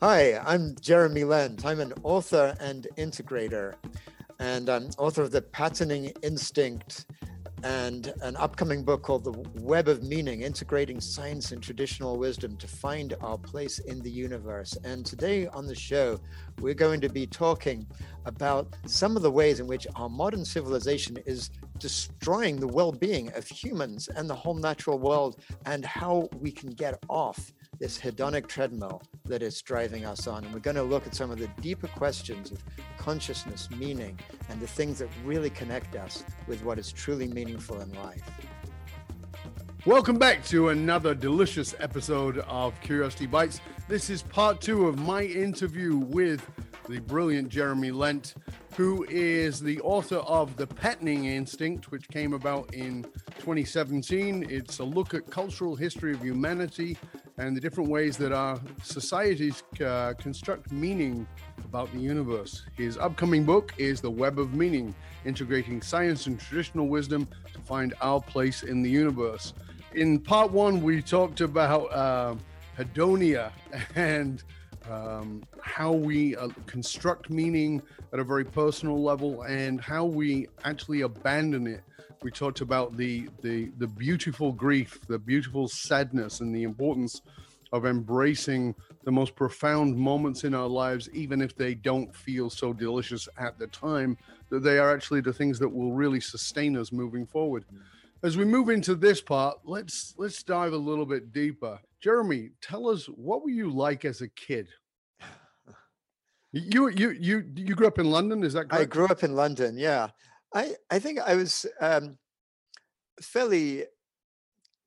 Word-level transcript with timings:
Hi, 0.00 0.38
I'm 0.46 0.76
Jeremy 0.80 1.24
Lent. 1.24 1.66
I'm 1.66 1.80
an 1.80 1.92
author 2.04 2.54
and 2.60 2.86
integrator, 2.96 3.74
and 4.38 4.68
I'm 4.68 4.90
author 4.96 5.22
of 5.22 5.32
The 5.32 5.42
Patterning 5.42 6.12
Instinct 6.22 7.06
and 7.64 8.14
an 8.22 8.36
upcoming 8.36 8.84
book 8.84 9.02
called 9.02 9.24
The 9.24 9.32
Web 9.60 9.88
of 9.88 10.04
Meaning 10.04 10.42
Integrating 10.42 11.00
Science 11.00 11.50
and 11.50 11.60
Traditional 11.60 12.16
Wisdom 12.16 12.56
to 12.58 12.68
Find 12.68 13.16
Our 13.20 13.38
Place 13.38 13.80
in 13.80 13.98
the 13.98 14.10
Universe. 14.10 14.78
And 14.84 15.04
today 15.04 15.48
on 15.48 15.66
the 15.66 15.74
show, 15.74 16.20
we're 16.60 16.74
going 16.74 17.00
to 17.00 17.08
be 17.08 17.26
talking 17.26 17.84
about 18.24 18.76
some 18.86 19.16
of 19.16 19.22
the 19.22 19.32
ways 19.32 19.58
in 19.58 19.66
which 19.66 19.88
our 19.96 20.08
modern 20.08 20.44
civilization 20.44 21.18
is 21.26 21.50
destroying 21.78 22.60
the 22.60 22.68
well 22.68 22.92
being 22.92 23.32
of 23.34 23.48
humans 23.48 24.06
and 24.06 24.30
the 24.30 24.34
whole 24.36 24.54
natural 24.54 25.00
world, 25.00 25.40
and 25.66 25.84
how 25.84 26.28
we 26.38 26.52
can 26.52 26.70
get 26.70 27.02
off 27.08 27.52
this 27.78 27.98
hedonic 27.98 28.48
treadmill 28.48 29.02
that 29.24 29.42
is 29.42 29.62
driving 29.62 30.04
us 30.04 30.26
on. 30.26 30.44
And 30.44 30.52
we're 30.52 30.60
going 30.60 30.76
to 30.76 30.82
look 30.82 31.06
at 31.06 31.14
some 31.14 31.30
of 31.30 31.38
the 31.38 31.46
deeper 31.60 31.86
questions 31.86 32.50
of 32.50 32.58
consciousness, 32.98 33.68
meaning, 33.70 34.18
and 34.48 34.60
the 34.60 34.66
things 34.66 34.98
that 34.98 35.08
really 35.24 35.50
connect 35.50 35.94
us 35.94 36.24
with 36.48 36.64
what 36.64 36.78
is 36.78 36.90
truly 36.90 37.28
meaningful 37.28 37.80
in 37.80 37.92
life. 37.94 38.22
Welcome 39.86 40.18
back 40.18 40.44
to 40.46 40.70
another 40.70 41.14
delicious 41.14 41.74
episode 41.78 42.38
of 42.38 42.78
Curiosity 42.80 43.26
Bites. 43.26 43.60
This 43.86 44.10
is 44.10 44.22
part 44.22 44.60
two 44.60 44.88
of 44.88 44.98
my 44.98 45.22
interview 45.22 45.96
with 45.96 46.50
the 46.88 47.00
brilliant 47.00 47.50
Jeremy 47.50 47.90
Lent, 47.90 48.34
who 48.74 49.04
is 49.10 49.60
the 49.60 49.78
author 49.82 50.16
of 50.16 50.56
The 50.56 50.66
Patterning 50.66 51.26
Instinct, 51.26 51.90
which 51.90 52.08
came 52.08 52.32
about 52.32 52.72
in 52.74 53.02
2017. 53.38 54.46
It's 54.48 54.78
a 54.78 54.84
look 54.84 55.12
at 55.12 55.30
cultural 55.30 55.76
history 55.76 56.12
of 56.12 56.22
humanity 56.22 56.96
and 57.36 57.54
the 57.54 57.60
different 57.60 57.90
ways 57.90 58.16
that 58.16 58.32
our 58.32 58.58
societies 58.82 59.62
uh, 59.84 60.14
construct 60.18 60.72
meaning 60.72 61.26
about 61.64 61.92
the 61.92 62.00
universe. 62.00 62.64
His 62.74 62.96
upcoming 62.96 63.44
book 63.44 63.74
is 63.76 64.00
The 64.00 64.10
Web 64.10 64.38
of 64.38 64.54
Meaning, 64.54 64.94
integrating 65.26 65.82
science 65.82 66.26
and 66.26 66.40
traditional 66.40 66.88
wisdom 66.88 67.28
to 67.52 67.60
find 67.60 67.94
our 68.00 68.20
place 68.20 68.62
in 68.62 68.82
the 68.82 68.90
universe. 68.90 69.52
In 69.94 70.18
part 70.18 70.50
one, 70.50 70.82
we 70.82 71.02
talked 71.02 71.42
about 71.42 71.92
uh, 71.92 72.34
hedonia 72.78 73.52
and 73.94 74.42
um, 74.90 75.42
how 75.60 75.92
we 75.92 76.36
uh, 76.36 76.48
construct 76.66 77.30
meaning 77.30 77.82
at 78.12 78.18
a 78.18 78.24
very 78.24 78.44
personal 78.44 79.02
level 79.02 79.42
and 79.42 79.80
how 79.80 80.04
we 80.04 80.48
actually 80.64 81.02
abandon 81.02 81.66
it 81.66 81.82
we 82.22 82.30
talked 82.30 82.60
about 82.60 82.96
the 82.96 83.28
the 83.42 83.70
the 83.78 83.86
beautiful 83.86 84.52
grief, 84.52 84.98
the 85.06 85.18
beautiful 85.18 85.68
sadness, 85.68 86.40
and 86.40 86.54
the 86.54 86.64
importance 86.64 87.22
of 87.72 87.86
embracing 87.86 88.74
the 89.04 89.12
most 89.12 89.36
profound 89.36 89.96
moments 89.96 90.44
in 90.44 90.54
our 90.54 90.66
lives, 90.66 91.08
even 91.12 91.42
if 91.42 91.54
they 91.54 91.74
don't 91.74 92.14
feel 92.14 92.48
so 92.48 92.72
delicious 92.72 93.28
at 93.38 93.58
the 93.58 93.66
time, 93.66 94.16
that 94.48 94.60
they 94.60 94.78
are 94.78 94.92
actually 94.92 95.20
the 95.20 95.32
things 95.32 95.58
that 95.58 95.68
will 95.68 95.92
really 95.92 96.20
sustain 96.20 96.76
us 96.76 96.92
moving 96.92 97.26
forward. 97.26 97.64
As 98.22 98.36
we 98.36 98.44
move 98.44 98.68
into 98.68 98.94
this 98.94 99.20
part, 99.20 99.58
let's 99.64 100.14
let's 100.16 100.42
dive 100.42 100.72
a 100.72 100.78
little 100.78 101.06
bit 101.06 101.32
deeper. 101.32 101.78
Jeremy, 102.00 102.50
tell 102.60 102.88
us 102.88 103.06
what 103.06 103.42
were 103.42 103.50
you 103.50 103.70
like 103.70 104.04
as 104.04 104.20
a 104.20 104.28
kid? 104.28 104.68
You 106.50 106.88
you 106.88 107.10
you 107.10 107.44
you 107.56 107.74
grew 107.74 107.86
up 107.86 107.98
in 107.98 108.10
London, 108.10 108.42
is 108.42 108.54
that 108.54 108.70
correct? 108.70 108.82
I 108.82 108.86
grew 108.86 109.04
up 109.04 109.22
in 109.22 109.36
London, 109.36 109.76
yeah. 109.76 110.08
I, 110.54 110.74
I 110.90 110.98
think 110.98 111.18
I 111.20 111.34
was 111.34 111.66
um, 111.80 112.16
fairly 113.20 113.84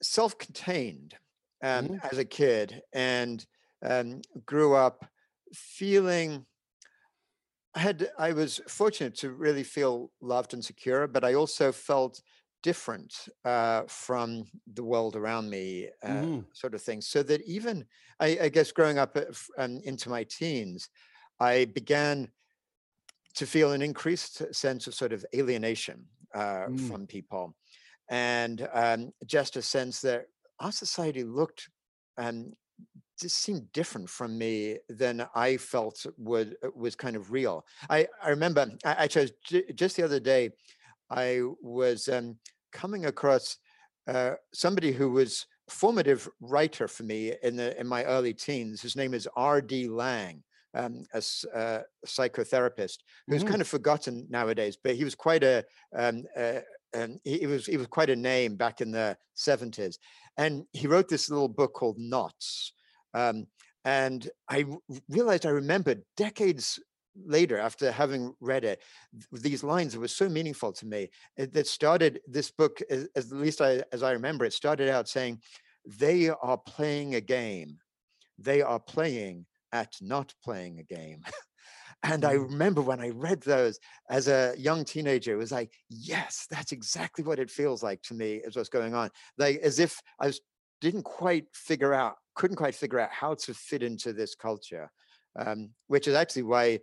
self 0.02 0.38
contained 0.38 1.16
um, 1.64 1.90
mm-hmm. 1.90 2.08
as 2.12 2.18
a 2.18 2.26
kid 2.26 2.81
and 2.94 3.46
um, 3.84 4.22
grew 4.46 4.75
up 4.75 5.06
feeling. 5.53 6.46
I 7.73 7.80
had 7.80 8.09
I 8.18 8.34
was 8.34 8.59
fortunate 8.68 9.16
to 9.18 9.31
really 9.31 9.64
feel 9.64 10.12
loved 10.20 10.53
and 10.53 10.66
secure, 10.66 11.08
but 11.08 11.23
I 11.23 11.36
also 11.36 11.72
felt 11.72 12.22
different 12.64 13.28
uh, 13.46 13.84
from 13.88 14.46
the 14.74 14.84
world 14.84 15.16
around 15.16 15.50
me, 15.50 15.90
uh, 16.03 16.08
mm-hmm. 16.08 16.40
sort 16.53 16.74
of 16.74 16.81
thing. 16.81 17.02
So 17.02 17.24
that 17.24 17.41
even 17.41 17.86
I, 18.19 18.38
I 18.44 18.50
guess 18.50 18.72
growing 18.72 18.97
up 18.97 19.18
uh, 19.18 19.24
um, 19.58 19.81
into 19.84 20.09
my 20.09 20.24
teens, 20.24 20.90
I 21.40 21.66
began 21.66 22.30
to 23.36 23.46
feel 23.46 23.72
an 23.72 23.81
increased 23.81 24.53
sense 24.53 24.88
of 24.88 24.94
sort 24.94 25.13
of 25.13 25.25
alienation 25.34 26.06
uh, 26.36 26.68
mm. 26.68 26.88
from 26.88 27.08
people 27.08 27.56
and 28.12 28.68
um, 28.74 29.13
just 29.25 29.56
a 29.56 29.62
sense 29.62 30.02
that 30.02 30.25
our 30.59 30.72
society 30.72 31.24
looked 31.24 31.69
and 32.18 32.53
just 33.19 33.38
seemed 33.38 33.72
different 33.72 34.09
from 34.09 34.38
me 34.38 34.78
than 34.90 35.25
I 35.34 35.57
felt 35.57 36.06
would 36.18 36.56
was 36.75 36.96
kind 36.96 37.16
of 37.16 37.31
real. 37.31 37.66
I, 37.90 38.07
I 38.22 38.30
remember 38.30 38.69
I, 38.84 39.03
I 39.03 39.07
chose 39.07 39.31
j- 39.46 39.72
just 39.74 39.96
the 39.96 40.03
other 40.03 40.19
day, 40.19 40.50
I 41.12 41.42
was 41.62 42.08
um, 42.08 42.38
coming 42.72 43.06
across 43.06 43.58
uh, 44.08 44.32
somebody 44.54 44.92
who 44.92 45.12
was 45.12 45.46
formative 45.68 46.28
writer 46.40 46.88
for 46.88 47.04
me 47.04 47.34
in 47.44 47.56
the 47.56 47.80
in 47.80 47.88
my 47.88 48.04
early 48.06 48.34
teens. 48.34 48.82
His 48.82 48.96
name 48.96 49.14
is 49.14 49.28
R.D. 49.36 49.88
Laing, 49.90 50.42
um, 50.74 51.04
a, 51.14 51.22
uh, 51.54 51.82
psychotherapist 52.08 52.98
who's 53.28 53.44
mm. 53.44 53.50
kind 53.50 53.62
of 53.62 53.68
forgotten 53.68 54.26
nowadays, 54.30 54.78
but 54.82 54.96
he 54.96 55.04
was 55.04 55.16
quite 55.16 55.44
a, 55.44 55.64
um, 55.96 56.24
a 56.38 56.62
and 56.94 57.20
he, 57.24 57.46
was 57.46 57.66
he 57.66 57.78
was 57.78 57.88
quite 57.88 58.10
a 58.10 58.16
name 58.16 58.56
back 58.56 58.82
in 58.82 58.92
the 58.92 59.18
70s 59.38 59.98
and 60.38 60.64
he 60.74 60.88
wrote 60.88 61.08
this 61.08 61.30
little 61.30 61.48
book 61.48 61.74
called 61.74 61.98
knots 61.98 62.74
um, 63.14 63.48
and 63.86 64.30
i 64.50 64.66
realized 65.10 65.46
i 65.46 65.50
remembered 65.50 66.02
decades 66.18 66.80
later 67.26 67.58
after 67.58 67.92
having 67.92 68.34
read 68.40 68.64
it 68.64 68.82
these 69.32 69.64
lines 69.64 69.98
were 69.98 70.08
so 70.08 70.30
meaningful 70.30 70.72
to 70.72 70.86
me 70.86 71.10
that 71.38 71.68
started 71.68 72.22
this 72.26 72.52
book 72.52 72.80
as, 72.90 73.10
at 73.16 73.30
least 73.32 73.62
I, 73.62 73.84
as 73.92 74.02
i 74.02 74.12
remember 74.12 74.46
it 74.46 74.54
started 74.54 74.90
out 74.90 75.10
saying 75.10 75.42
they 75.86 76.30
are 76.30 76.58
playing 76.58 77.16
a 77.16 77.22
game 77.22 77.80
they 78.38 78.62
are 78.62 78.80
playing 78.80 79.46
at 79.72 79.96
not 80.02 80.34
playing 80.44 80.80
a 80.80 80.84
game. 80.84 81.24
and 82.04 82.26
I 82.26 82.36
mm-hmm. 82.36 82.52
remember 82.52 82.82
when 82.82 83.00
I 83.00 83.10
read 83.10 83.42
those 83.42 83.80
as 84.10 84.28
a 84.28 84.54
young 84.58 84.84
teenager, 84.84 85.34
it 85.34 85.38
was 85.38 85.52
like, 85.52 85.72
yes, 85.90 86.48
that's 86.50 86.72
exactly 86.72 87.24
what 87.24 87.40
it 87.40 87.50
feels 87.50 87.84
like 87.84 88.02
to 88.04 88.14
me 88.14 88.36
is 88.36 88.56
what's 88.56 88.70
going 88.70 88.94
on. 88.94 89.10
Like 89.38 89.58
as 89.58 89.80
if 89.80 90.02
I 90.20 90.28
was, 90.28 90.42
didn't 90.80 91.04
quite 91.04 91.46
figure 91.54 91.94
out, 91.94 92.16
couldn't 92.36 92.58
quite 92.58 92.76
figure 92.76 93.00
out 93.00 93.12
how 93.12 93.36
to 93.36 93.54
fit 93.54 93.84
into 93.84 94.14
this 94.14 94.36
culture, 94.36 94.90
um, 95.36 95.69
which 95.88 96.08
is 96.08 96.16
actually 96.16 96.44
why 96.44 96.80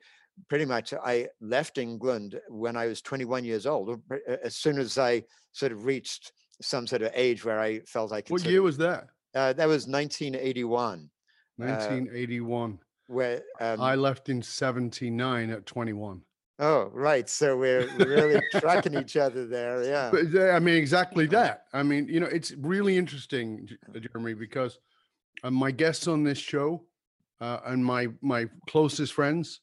pretty 0.48 0.64
much 0.64 0.94
I 0.94 1.28
left 1.40 1.78
England 1.78 2.40
when 2.48 2.76
I 2.76 2.86
was 2.86 3.02
21 3.02 3.44
years 3.44 3.66
old. 3.66 4.00
As 4.44 4.56
soon 4.56 4.78
as 4.78 4.98
I 4.98 5.24
sort 5.52 5.72
of 5.72 5.84
reached 5.84 6.32
some 6.60 6.86
sort 6.86 7.02
of 7.02 7.10
age 7.14 7.44
where 7.44 7.60
I 7.60 7.80
felt 7.80 8.12
I 8.12 8.20
could. 8.20 8.32
What 8.32 8.44
year 8.44 8.58
of, 8.58 8.64
was 8.64 8.78
that? 8.78 9.08
Uh, 9.34 9.52
that 9.52 9.66
was 9.66 9.86
1981. 9.86 11.10
1981. 11.56 12.72
Uh, 12.72 12.84
where 13.08 13.42
um, 13.60 13.80
I 13.80 13.94
left 13.94 14.28
in 14.28 14.42
79 14.42 15.50
at 15.50 15.66
21. 15.66 16.20
Oh, 16.60 16.90
right. 16.92 17.28
So 17.28 17.56
we're 17.56 17.88
really 17.98 18.40
tracking 18.52 18.94
each 18.98 19.16
other 19.16 19.46
there. 19.46 19.84
Yeah. 19.84 20.10
But, 20.10 20.50
I 20.50 20.58
mean, 20.58 20.74
exactly 20.74 21.26
that. 21.26 21.64
I 21.72 21.82
mean, 21.82 22.08
you 22.08 22.20
know, 22.20 22.26
it's 22.26 22.52
really 22.52 22.96
interesting, 22.96 23.68
uh, 23.94 23.98
Jeremy, 24.00 24.34
because 24.34 24.78
uh, 25.44 25.50
my 25.50 25.70
guests 25.70 26.08
on 26.08 26.24
this 26.24 26.38
show 26.38 26.84
uh, 27.40 27.60
and 27.66 27.84
my 27.84 28.08
my 28.20 28.46
closest 28.68 29.12
friends, 29.12 29.60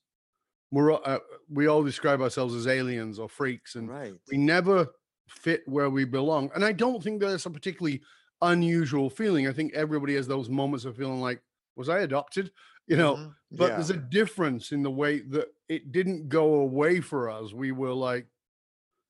we're 0.72 0.94
uh, 0.94 1.20
we 1.50 1.68
all 1.68 1.84
describe 1.84 2.22
ourselves 2.22 2.56
as 2.56 2.68
aliens 2.68 3.20
or 3.20 3.30
freaks, 3.30 3.76
and 3.76 3.90
right. 3.90 4.14
we 4.30 4.38
never 4.38 4.88
fit 5.28 5.64
where 5.66 5.90
we 5.90 6.06
belong. 6.06 6.52
And 6.56 6.64
I 6.64 6.72
don't 6.72 7.04
think 7.04 7.22
that's 7.22 7.46
a 7.46 7.50
particularly 7.50 8.02
unusual 8.42 9.10
feeling. 9.10 9.48
I 9.48 9.54
think 9.54 9.74
everybody 9.74 10.16
has 10.16 10.28
those 10.28 10.50
moments 10.50 10.86
of 10.86 10.96
feeling 10.96 11.22
like, 11.22 11.42
was 11.76 11.90
I 11.90 12.00
adopted? 12.00 12.52
You 12.88 12.98
know, 12.98 13.16
mm-hmm. 13.16 13.30
but 13.54 13.70
yeah. 13.70 13.76
there's 13.78 13.90
a 13.90 13.98
difference 13.98 14.72
in 14.72 14.84
the 14.84 14.92
way 14.92 15.22
that 15.22 15.48
it 15.68 15.92
didn't 15.92 16.30
go 16.30 16.58
away 16.58 17.02
for 17.02 17.32
us. 17.32 17.52
We 17.52 17.72
were 17.72 17.96
like, 17.96 18.28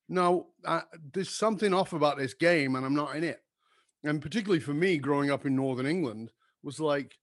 no, 0.07 0.47
I, 0.65 0.83
there's 1.13 1.29
something 1.29 1.73
off 1.73 1.91
about 1.91 2.17
this 2.17 2.33
game, 2.33 2.77
and 2.77 2.85
I'm 2.85 2.95
not 2.95 3.17
in 3.17 3.25
it. 3.25 3.41
And 4.05 4.21
particularly 4.21 4.61
for 4.61 4.73
me, 4.73 4.97
growing 4.97 5.29
up 5.29 5.45
in 5.45 5.57
Northern 5.57 5.87
England, 5.87 6.31
was 6.63 6.79
like, 6.79 7.17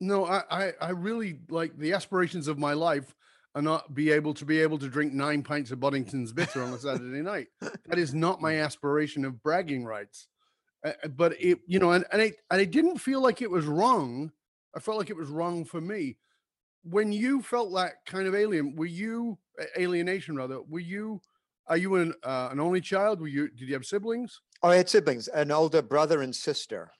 no, 0.00 0.26
I, 0.26 0.42
I, 0.50 0.72
I 0.80 0.90
really 0.90 1.38
like 1.48 1.76
the 1.76 1.92
aspirations 1.92 2.48
of 2.48 2.58
my 2.58 2.72
life 2.72 3.14
are 3.54 3.62
not 3.62 3.94
be 3.94 4.10
able 4.10 4.32
to 4.34 4.44
be 4.44 4.60
able 4.60 4.78
to 4.78 4.88
drink 4.88 5.12
nine 5.12 5.42
pints 5.42 5.70
of 5.70 5.80
Boddington's 5.80 6.32
bitter 6.32 6.62
on 6.62 6.72
a 6.72 6.78
Saturday 6.78 7.22
night. 7.22 7.48
That 7.60 7.98
is 7.98 8.14
not 8.14 8.40
my 8.40 8.56
aspiration 8.60 9.24
of 9.24 9.42
bragging 9.42 9.84
rights. 9.84 10.28
Uh, 10.84 10.92
but 11.16 11.34
it, 11.40 11.58
you 11.66 11.78
know, 11.78 11.92
and, 11.92 12.04
and, 12.12 12.22
it, 12.22 12.36
and 12.50 12.60
it 12.60 12.70
didn't 12.70 12.98
feel 12.98 13.20
like 13.20 13.42
it 13.42 13.50
was 13.50 13.66
wrong. 13.66 14.30
I 14.74 14.80
felt 14.80 14.98
like 14.98 15.10
it 15.10 15.16
was 15.16 15.28
wrong 15.28 15.64
for 15.64 15.80
me. 15.80 16.16
When 16.82 17.12
you 17.12 17.42
felt 17.42 17.74
that 17.74 17.96
kind 18.06 18.26
of 18.26 18.34
alien, 18.34 18.74
were 18.76 18.86
you 18.86 19.36
alienation 19.76 20.36
rather? 20.36 20.62
Were 20.62 20.80
you? 20.80 21.20
Are 21.66 21.76
you 21.76 21.96
an 21.96 22.14
uh, 22.22 22.48
an 22.50 22.58
only 22.58 22.80
child? 22.80 23.20
Were 23.20 23.28
you? 23.28 23.48
Did 23.48 23.68
you 23.68 23.74
have 23.74 23.84
siblings? 23.84 24.40
Oh, 24.62 24.70
I 24.70 24.76
had 24.76 24.88
siblings, 24.88 25.28
an 25.28 25.50
older 25.50 25.82
brother 25.82 26.22
and 26.22 26.34
sister. 26.34 26.90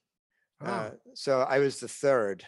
Ah. 0.61 0.67
Uh, 0.67 0.91
so 1.15 1.41
I 1.41 1.61
was 1.61 1.81
the 1.81 1.89
third. 1.89 2.45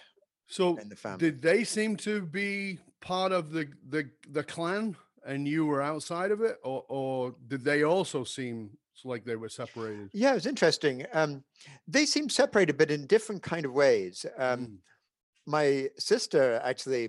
So 0.52 0.76
in 0.76 0.88
the 0.90 0.96
family. 0.96 1.18
did 1.18 1.40
they 1.40 1.64
seem 1.64 1.96
to 1.98 2.20
be 2.20 2.78
part 3.00 3.32
of 3.32 3.52
the 3.52 3.66
the 3.88 4.08
the 4.30 4.44
clan 4.44 4.96
and 5.24 5.48
you 5.48 5.64
were 5.64 5.80
outside 5.80 6.30
of 6.30 6.42
it 6.42 6.58
or 6.62 6.84
or 6.88 7.34
did 7.48 7.64
they 7.64 7.84
also 7.84 8.22
seem 8.22 8.70
like 9.04 9.24
they 9.24 9.36
were 9.36 9.48
separated? 9.48 10.10
Yeah, 10.12 10.32
it 10.32 10.34
was 10.34 10.46
interesting. 10.46 11.06
Um, 11.12 11.42
they 11.88 12.06
seem 12.06 12.28
separated, 12.28 12.76
but 12.76 12.90
in 12.90 13.06
different 13.06 13.42
kind 13.42 13.64
of 13.64 13.72
ways. 13.72 14.26
Um, 14.38 14.60
Mm, 14.60 14.78
my 15.46 15.88
sister 15.98 16.60
actually 16.62 17.08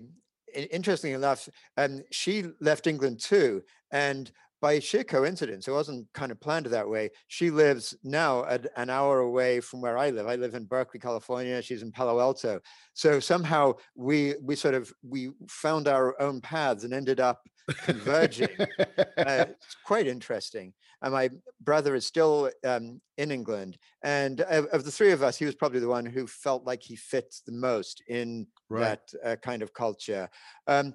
interestingly 0.71 1.13
enough 1.13 1.49
um, 1.77 2.01
she 2.11 2.45
left 2.59 2.87
england 2.87 3.19
too 3.19 3.61
and 3.91 4.31
by 4.63 4.79
sheer 4.79 5.03
coincidence 5.03 5.67
it 5.67 5.71
wasn't 5.71 6.07
kind 6.13 6.31
of 6.31 6.39
planned 6.39 6.65
that 6.65 6.87
way 6.87 7.09
she 7.27 7.51
lives 7.51 7.95
now 8.03 8.45
at 8.45 8.65
an 8.77 8.89
hour 8.89 9.19
away 9.19 9.59
from 9.59 9.81
where 9.81 9.97
i 9.97 10.09
live 10.09 10.25
i 10.25 10.35
live 10.35 10.55
in 10.55 10.63
berkeley 10.63 10.99
california 10.99 11.61
she's 11.61 11.83
in 11.83 11.91
palo 11.91 12.19
alto 12.19 12.59
so 12.93 13.19
somehow 13.19 13.73
we 13.95 14.35
we 14.41 14.55
sort 14.55 14.73
of 14.73 14.91
we 15.03 15.31
found 15.49 15.89
our 15.89 16.19
own 16.21 16.39
paths 16.39 16.85
and 16.85 16.93
ended 16.93 17.19
up 17.19 17.41
converging 17.83 18.49
uh, 18.59 18.65
it's 19.17 19.75
quite 19.85 20.07
interesting. 20.07 20.73
And 21.01 21.13
my 21.13 21.29
brother 21.61 21.95
is 21.95 22.05
still 22.05 22.49
um, 22.65 23.01
in 23.17 23.31
England, 23.31 23.77
and 24.03 24.41
of, 24.41 24.65
of 24.67 24.85
the 24.85 24.91
three 24.91 25.11
of 25.11 25.21
us, 25.21 25.37
he 25.37 25.45
was 25.45 25.55
probably 25.55 25.79
the 25.79 25.87
one 25.87 26.05
who 26.05 26.27
felt 26.27 26.65
like 26.65 26.81
he 26.81 26.95
fits 26.95 27.41
the 27.45 27.51
most 27.51 28.01
in 28.07 28.47
right. 28.69 28.81
that 28.81 29.01
uh, 29.25 29.35
kind 29.37 29.61
of 29.61 29.73
culture. 29.73 30.29
Um, 30.67 30.93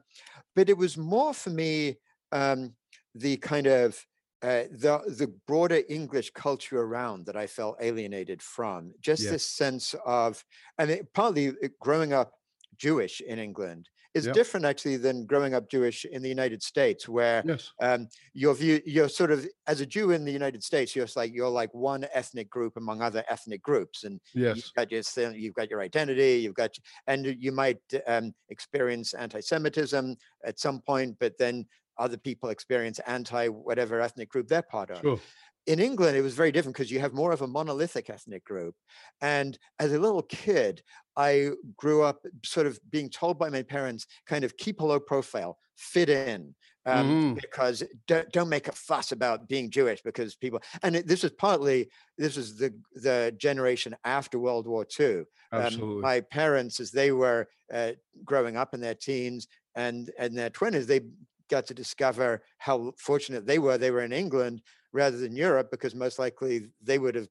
but 0.56 0.70
it 0.70 0.78
was 0.78 0.96
more 0.96 1.34
for 1.34 1.50
me 1.50 1.98
um, 2.32 2.72
the 3.18 3.36
kind 3.38 3.66
of 3.66 4.06
uh, 4.42 4.64
the 4.70 5.02
the 5.18 5.26
broader 5.46 5.82
English 5.88 6.30
culture 6.30 6.80
around 6.80 7.26
that 7.26 7.36
I 7.36 7.46
felt 7.46 7.76
alienated 7.80 8.40
from. 8.42 8.92
Just 9.00 9.24
Yeah. 9.24 9.30
this 9.30 9.44
sense 9.48 9.94
of, 10.06 10.44
and 10.78 10.90
it, 10.90 11.12
partly 11.12 11.48
uh, 11.48 11.68
growing 11.80 12.12
up 12.12 12.34
Jewish 12.76 13.20
in 13.20 13.38
England 13.38 13.88
is 14.14 14.28
different 14.28 14.64
actually 14.66 14.96
than 14.96 15.26
growing 15.26 15.54
up 15.54 15.68
Jewish 15.68 16.04
in 16.04 16.22
the 16.22 16.28
United 16.28 16.62
States, 16.62 17.08
where 17.08 17.44
Yes. 17.44 17.72
um, 17.82 18.08
your 18.32 18.54
view, 18.54 18.80
you're 18.86 19.08
sort 19.08 19.30
of 19.30 19.46
as 19.66 19.80
a 19.80 19.86
Jew 19.86 20.10
in 20.12 20.24
the 20.24 20.32
United 20.32 20.62
States, 20.64 20.94
you're 20.96 21.06
like 21.16 21.32
you're 21.34 21.48
like 21.50 21.72
one 21.74 22.06
ethnic 22.12 22.48
group 22.48 22.76
among 22.76 23.02
other 23.02 23.24
ethnic 23.28 23.62
groups, 23.62 24.04
and 24.04 24.20
Yes. 24.34 24.62
you've 24.62 24.72
got 24.76 24.90
your 24.92 25.02
you've 25.32 25.54
got 25.54 25.70
your 25.70 25.80
identity, 25.80 26.34
you've 26.42 26.54
got, 26.54 26.76
and 27.08 27.26
you 27.26 27.52
might 27.52 27.80
um, 28.06 28.32
experience 28.48 29.14
anti-Semitism 29.14 30.16
at 30.44 30.58
some 30.58 30.80
point, 30.82 31.16
but 31.18 31.38
then 31.38 31.66
other 31.98 32.16
people 32.18 32.48
experience 32.50 32.98
anti 33.00 33.48
whatever 33.48 34.00
ethnic 34.00 34.28
group 34.30 34.48
they're 34.48 34.62
part 34.62 34.90
of 34.90 35.02
Sure. 35.02 35.20
in 35.66 35.80
England, 35.80 36.16
it 36.16 36.22
was 36.22 36.34
very 36.34 36.50
different 36.52 36.74
because 36.76 36.90
you 36.90 37.00
have 37.00 37.12
more 37.12 37.30
of 37.32 37.42
a 37.42 37.46
monolithic 37.46 38.08
ethnic 38.10 38.42
group. 38.44 38.74
And 39.20 39.58
as 39.78 39.92
a 39.92 39.98
little 39.98 40.22
kid, 40.22 40.82
I 41.16 41.50
grew 41.76 42.02
up 42.02 42.24
sort 42.44 42.66
of 42.66 42.80
being 42.90 43.10
told 43.10 43.38
by 43.38 43.50
my 43.50 43.62
parents, 43.62 44.06
kind 44.26 44.44
of 44.44 44.56
keep 44.56 44.80
a 44.80 44.84
low 44.86 44.98
profile, 45.00 45.58
fit 45.76 46.08
in, 46.08 46.54
um, 46.86 47.08
Mhm. 47.08 47.34
because 47.34 47.82
don't, 48.06 48.30
don't 48.32 48.48
make 48.48 48.68
a 48.68 48.72
fuss 48.72 49.12
about 49.12 49.46
being 49.46 49.70
Jewish 49.70 50.00
because 50.02 50.34
people. 50.36 50.60
And 50.82 50.96
it, 50.96 51.06
this 51.06 51.22
is 51.22 51.32
partly 51.32 51.90
this 52.16 52.36
is 52.38 52.56
the 52.56 52.70
the 52.94 53.34
generation 53.36 53.94
after 54.04 54.38
World 54.38 54.66
War 54.66 54.86
II. 54.86 55.18
Um, 55.18 55.26
Absolutely. 55.64 56.00
my 56.00 56.20
parents, 56.22 56.80
as 56.80 56.90
they 56.92 57.12
were 57.12 57.46
uh, 57.72 57.92
growing 58.24 58.56
up 58.56 58.72
in 58.74 58.80
their 58.80 58.94
teens 58.94 59.48
and 59.74 60.10
and 60.18 60.36
their 60.38 60.50
twenties, 60.50 60.86
they 60.86 61.00
got 61.48 61.66
to 61.66 61.74
discover 61.74 62.42
how 62.58 62.92
fortunate 62.98 63.46
they 63.46 63.58
were. 63.58 63.78
They 63.78 63.90
were 63.90 64.02
in 64.02 64.12
England 64.12 64.62
rather 64.92 65.16
than 65.16 65.36
Europe 65.36 65.68
because 65.70 65.94
most 65.94 66.18
likely 66.18 66.68
they 66.82 66.98
would 66.98 67.14
have 67.14 67.28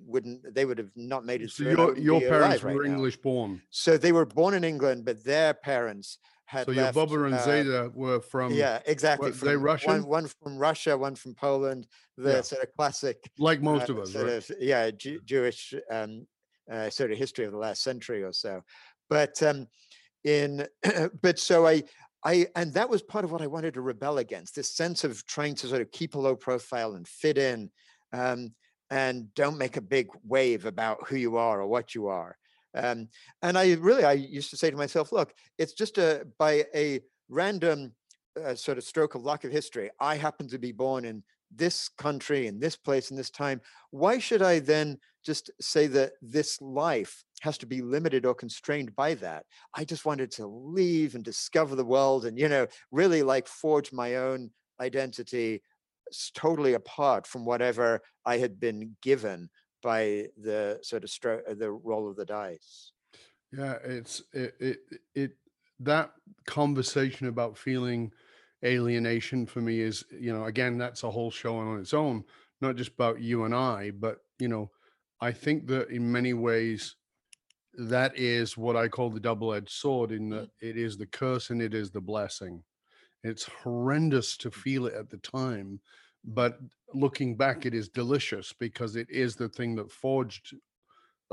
wouldn't 0.00 0.54
they 0.54 0.64
would 0.64 0.78
have 0.78 0.90
not 0.94 1.24
made 1.24 1.42
it. 1.42 1.50
so 1.50 1.64
through 1.64 1.72
your 1.72 1.98
your 1.98 2.20
parents 2.20 2.62
alive 2.62 2.64
right 2.64 2.74
were 2.76 2.84
now. 2.84 2.94
English 2.94 3.16
born. 3.16 3.60
So 3.70 3.98
they 3.98 4.12
were 4.12 4.26
born 4.26 4.54
in 4.54 4.64
England, 4.64 5.04
but 5.04 5.24
their 5.24 5.54
parents 5.54 6.18
had 6.46 6.66
So 6.66 6.72
your 6.72 6.84
left, 6.84 6.96
Bubba 6.96 7.26
and 7.26 7.34
uh, 7.34 7.44
Zeta 7.44 7.90
were 7.94 8.20
from 8.20 8.54
yeah, 8.54 8.80
exactly. 8.86 9.30
were 9.30 9.36
they 9.36 9.56
Russian? 9.56 9.90
One, 9.90 10.06
one 10.06 10.26
from 10.42 10.56
Russia, 10.56 10.96
one 10.96 11.14
from 11.14 11.34
Poland. 11.34 11.86
The 12.16 12.30
Yeah. 12.36 12.40
sort 12.42 12.62
of 12.62 12.68
classic 12.76 13.30
like 13.38 13.60
most 13.60 13.90
uh, 13.90 13.92
of 13.92 13.98
us, 13.98 14.12
sort 14.12 14.26
right? 14.26 14.34
of 14.34 14.50
yeah 14.60 14.90
Jew- 14.90 15.20
Jewish 15.24 15.74
um, 15.90 16.26
uh, 16.70 16.90
sort 16.90 17.10
of 17.12 17.18
history 17.18 17.44
of 17.44 17.52
the 17.52 17.58
last 17.58 17.82
century 17.82 18.22
or 18.22 18.32
so. 18.32 18.62
But 19.10 19.42
um, 19.42 19.66
in 20.24 20.66
but 21.22 21.38
so 21.38 21.66
I 21.66 21.82
I 22.24 22.46
and 22.56 22.72
that 22.74 22.90
was 22.90 23.02
part 23.02 23.24
of 23.24 23.32
what 23.32 23.42
I 23.42 23.46
wanted 23.46 23.74
to 23.74 23.80
rebel 23.80 24.18
against 24.18 24.56
this 24.56 24.70
sense 24.70 25.04
of 25.04 25.24
trying 25.26 25.54
to 25.56 25.68
sort 25.68 25.82
of 25.82 25.90
keep 25.90 26.14
a 26.14 26.18
low 26.18 26.36
profile 26.36 26.94
and 26.94 27.06
fit 27.06 27.38
in 27.38 27.70
um, 28.12 28.52
and 28.90 29.32
don't 29.34 29.58
make 29.58 29.76
a 29.76 29.82
big 29.82 30.08
wave 30.26 30.64
about 30.64 31.08
who 31.08 31.16
you 31.16 31.36
are 31.36 31.60
or 31.60 31.66
what 31.66 31.94
you 31.94 32.08
are. 32.08 32.36
Um, 32.74 33.08
and 33.42 33.56
I 33.56 33.74
really 33.74 34.04
I 34.04 34.12
used 34.12 34.50
to 34.50 34.56
say 34.56 34.70
to 34.70 34.76
myself, 34.76 35.12
look, 35.12 35.32
it's 35.58 35.72
just 35.72 35.98
a 35.98 36.26
by 36.38 36.64
a 36.74 37.00
random 37.28 37.92
uh, 38.42 38.54
sort 38.54 38.78
of 38.78 38.84
stroke 38.84 39.14
of 39.14 39.24
luck 39.24 39.44
of 39.44 39.52
history. 39.52 39.90
I 40.00 40.16
happen 40.16 40.48
to 40.48 40.58
be 40.58 40.72
born 40.72 41.04
in 41.04 41.22
this 41.54 41.88
country 41.88 42.46
in 42.46 42.58
this 42.58 42.76
place 42.76 43.10
in 43.10 43.16
this 43.16 43.30
time 43.30 43.60
why 43.90 44.18
should 44.18 44.42
i 44.42 44.58
then 44.58 44.98
just 45.24 45.50
say 45.60 45.86
that 45.86 46.12
this 46.20 46.60
life 46.60 47.24
has 47.40 47.58
to 47.58 47.66
be 47.66 47.82
limited 47.82 48.26
or 48.26 48.34
constrained 48.34 48.94
by 48.94 49.14
that. 49.14 49.44
I 49.74 49.84
just 49.84 50.04
wanted 50.04 50.30
to 50.32 50.46
leave 50.46 51.14
and 51.14 51.24
discover 51.24 51.74
the 51.74 51.84
world 51.84 52.24
and 52.24 52.38
you 52.38 52.48
know 52.48 52.66
really 52.90 53.22
like 53.22 53.46
forge 53.46 53.92
my 53.92 54.16
own 54.16 54.50
identity 54.80 55.62
totally 56.34 56.72
apart 56.72 57.26
from 57.26 57.44
whatever 57.44 58.00
i 58.24 58.38
had 58.38 58.58
been 58.58 58.96
given 59.02 59.50
by 59.82 60.26
the 60.36 60.78
sort 60.82 61.04
of 61.04 61.10
stro- 61.10 61.48
uh, 61.48 61.54
the 61.54 61.70
roll 61.70 62.08
of 62.08 62.16
the 62.16 62.24
dice. 62.24 62.92
Yeah, 63.52 63.76
it's 63.84 64.22
it, 64.32 64.54
it 64.60 64.78
it 65.14 65.32
that 65.80 66.12
conversation 66.46 67.28
about 67.28 67.56
feeling 67.56 68.12
alienation 68.64 69.46
for 69.46 69.60
me 69.60 69.80
is 69.80 70.04
you 70.18 70.32
know 70.32 70.44
again 70.44 70.78
that's 70.78 71.04
a 71.04 71.10
whole 71.10 71.30
show 71.30 71.56
on 71.56 71.78
its 71.78 71.94
own 71.94 72.24
not 72.60 72.74
just 72.74 72.90
about 72.90 73.20
you 73.20 73.44
and 73.44 73.54
I 73.54 73.92
but 73.92 74.18
you 74.40 74.48
know 74.48 74.70
I 75.20 75.30
think 75.30 75.68
that 75.68 75.90
in 75.90 76.10
many 76.10 76.34
ways 76.34 76.96
that 77.78 78.12
is 78.16 78.56
what 78.56 78.76
I 78.76 78.88
call 78.88 79.08
the 79.08 79.20
double-edged 79.20 79.70
sword 79.70 80.10
in 80.10 80.28
that 80.30 80.50
it 80.60 80.76
is 80.76 80.96
the 80.96 81.06
curse 81.06 81.50
and 81.50 81.62
it 81.62 81.74
is 81.74 81.90
the 81.90 82.00
blessing 82.00 82.62
it's 83.22 83.44
horrendous 83.44 84.36
to 84.38 84.50
feel 84.50 84.86
it 84.86 84.94
at 84.94 85.10
the 85.10 85.18
time 85.18 85.80
but 86.24 86.58
looking 86.92 87.36
back 87.36 87.66
it 87.66 87.74
is 87.74 87.88
delicious 87.88 88.52
because 88.58 88.96
it 88.96 89.08
is 89.08 89.36
the 89.36 89.48
thing 89.48 89.76
that 89.76 89.90
forged 89.92 90.54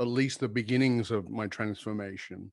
at 0.00 0.06
least 0.06 0.40
the 0.40 0.48
beginnings 0.48 1.10
of 1.10 1.30
my 1.30 1.46
transformation 1.46 2.50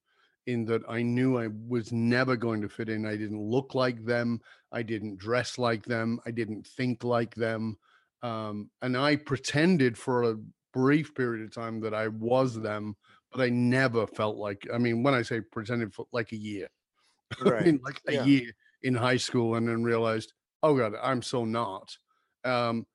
in 0.48 0.66
that 0.66 0.81
I 0.89 1.01
knew 1.01 1.38
I 1.38 1.50
was 1.68 1.92
never 1.92 2.36
going 2.36 2.62
to 2.62 2.69
fit 2.69 2.89
in. 2.89 3.06
I 3.06 3.16
didn't 3.16 3.42
look 3.42 3.75
like 3.75 4.03
them. 4.03 4.41
I 4.72 4.84
didn't 4.84 5.17
dress 5.17 5.58
like 5.58 5.86
them. 5.86 6.20
I 6.25 6.32
didn't 6.32 6.67
think 6.67 7.03
like 7.03 7.34
them. 7.36 7.77
Um, 8.22 8.70
and 8.82 8.98
I 8.98 9.15
pretended 9.15 9.98
for 9.98 10.24
a 10.24 10.38
brief 10.74 11.13
period 11.15 11.46
of 11.46 11.53
time 11.53 11.79
that 11.82 11.94
I 11.94 12.08
was 12.08 12.60
them, 12.60 12.96
but 13.34 13.42
I 13.42 13.50
never 13.50 14.08
felt 14.08 14.38
like, 14.38 14.68
I 14.74 14.78
mean, 14.78 15.04
when 15.04 15.13
I 15.13 15.22
say 15.24 15.42
pretended 15.42 15.94
for 15.94 16.08
like 16.12 16.32
a 16.32 16.38
year, 16.38 16.70
I 17.46 17.63
mean, 17.63 17.80
like 17.84 18.02
a 18.08 18.13
Yeah. 18.13 18.25
year 18.25 18.52
in 18.84 18.96
high 18.96 19.18
school 19.18 19.56
and 19.56 19.68
then 19.68 19.84
realized, 19.84 20.34
oh 20.62 20.78
God, 20.78 20.94
I'm 21.02 21.22
so 21.22 21.46
not. 21.46 21.96
Um, 22.44 22.86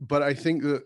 but 0.00 0.22
I 0.22 0.34
think 0.34 0.62
that, 0.62 0.84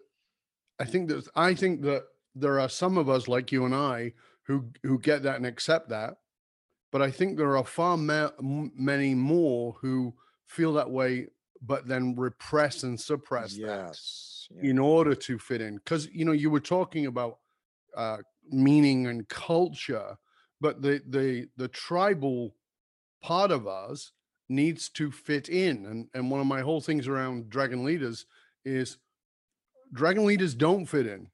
I 0.79 0.85
think 0.85 1.09
that, 1.09 1.29
I 1.37 1.55
think 1.55 1.83
that 1.83 2.05
there 2.35 2.61
are 2.61 2.69
some 2.69 2.99
of 2.99 3.09
us 3.09 3.29
like 3.29 3.53
you 3.53 3.65
and 3.65 3.75
I 3.75 4.13
who 4.43 4.71
who 4.83 4.99
get 4.99 5.23
that 5.23 5.37
and 5.37 5.47
accept 5.47 5.89
that. 5.91 6.17
But 6.93 7.03
I 7.03 7.11
think 7.11 7.37
there 7.37 7.57
are 7.57 7.65
far 7.65 7.97
ma- 7.97 8.31
many 8.41 9.15
more 9.15 9.75
who 9.81 10.15
feel 10.47 10.73
that 10.75 10.91
way, 10.91 11.29
but 11.63 11.87
then 11.87 12.15
repress 12.17 12.83
and 12.85 13.01
suppress 13.01 13.59
that 13.59 13.99
yeah. 14.51 14.71
in 14.71 14.79
order 14.79 15.15
to 15.15 15.39
fit 15.39 15.61
in. 15.61 15.77
Because 15.77 16.09
you 16.09 16.25
know, 16.25 16.33
you 16.33 16.51
were 16.51 16.61
talking 16.61 17.07
about 17.07 17.39
uh, 17.97 18.19
meaning 18.51 19.07
and 19.07 19.29
culture, 19.29 20.17
but 20.61 20.83
the 20.83 21.03
the 21.09 21.49
the 21.57 21.69
tribal 21.69 22.55
part 23.23 23.51
of 23.51 23.67
us 23.67 24.13
needs 24.49 24.89
to 24.91 25.11
fit 25.11 25.49
in. 25.49 25.87
And 25.87 26.09
and 26.15 26.31
one 26.31 26.41
of 26.41 26.47
my 26.47 26.61
whole 26.61 26.81
things 26.81 27.09
around 27.09 27.51
dragon 27.51 27.85
leaders 27.85 28.27
is 28.65 28.99
dragon 29.93 30.25
leaders 30.27 30.55
don't 30.55 30.87
fit 30.87 31.07
in. 31.07 31.29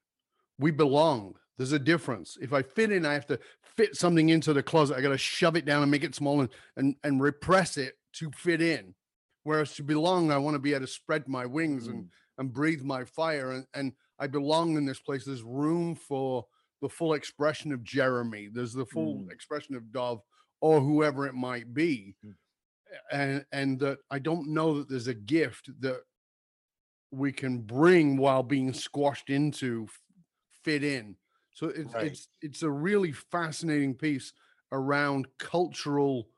We 0.59 0.71
belong. 0.71 1.35
There's 1.57 1.71
a 1.73 1.79
difference. 1.79 2.37
If 2.41 2.53
I 2.53 2.61
fit 2.61 2.91
in, 2.91 3.05
I 3.05 3.13
have 3.13 3.27
to 3.27 3.39
fit 3.63 3.95
something 3.95 4.29
into 4.29 4.53
the 4.53 4.63
closet. 4.63 4.97
I 4.97 5.01
got 5.01 5.09
to 5.09 5.17
shove 5.17 5.55
it 5.55 5.65
down 5.65 5.81
and 5.81 5.91
make 5.91 6.03
it 6.03 6.15
small 6.15 6.41
and, 6.41 6.49
and 6.77 6.95
and 7.03 7.21
repress 7.21 7.77
it 7.77 7.93
to 8.13 8.31
fit 8.31 8.61
in. 8.61 8.95
Whereas 9.43 9.73
to 9.75 9.83
belong, 9.83 10.31
I 10.31 10.37
want 10.37 10.55
to 10.55 10.59
be 10.59 10.73
able 10.73 10.85
to 10.85 10.91
spread 10.91 11.27
my 11.27 11.45
wings 11.45 11.87
and 11.87 12.03
Mm. 12.05 12.09
and 12.37 12.53
breathe 12.53 12.83
my 12.83 13.03
fire. 13.05 13.51
And 13.51 13.65
and 13.73 13.93
I 14.19 14.27
belong 14.27 14.77
in 14.77 14.85
this 14.85 14.99
place. 14.99 15.25
There's 15.25 15.43
room 15.43 15.95
for 15.95 16.45
the 16.81 16.89
full 16.89 17.13
expression 17.13 17.71
of 17.71 17.83
Jeremy. 17.83 18.49
There's 18.51 18.73
the 18.73 18.85
full 18.85 19.17
Mm. 19.19 19.31
expression 19.31 19.75
of 19.75 19.91
Dove 19.91 20.21
or 20.61 20.81
whoever 20.81 21.27
it 21.27 21.35
might 21.35 21.73
be. 21.73 22.15
Mm. 22.25 22.35
And 23.11 23.45
and 23.51 23.79
that 23.79 23.99
I 24.09 24.19
don't 24.19 24.49
know 24.49 24.77
that 24.79 24.89
there's 24.89 25.07
a 25.07 25.13
gift 25.13 25.69
that 25.81 26.03
we 27.11 27.31
can 27.31 27.61
bring 27.61 28.17
while 28.17 28.43
being 28.43 28.73
squashed 28.73 29.29
into 29.29 29.87
fit 30.63 30.83
in. 30.83 31.15
So 31.53 31.67
it's 31.67 31.93
Right. 31.93 32.07
it's 32.07 32.27
it's 32.41 32.63
a 32.63 32.69
really 32.69 33.11
fascinating 33.11 33.95
piece. 33.95 34.33
around 34.73 35.27
cultural 35.37 36.29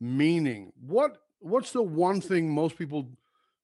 meaning. 0.00 0.70
What 0.86 1.22
what's 1.38 1.72
the 1.72 1.82
one 1.82 2.20
thing 2.20 2.52
most 2.54 2.76
people, 2.76 3.10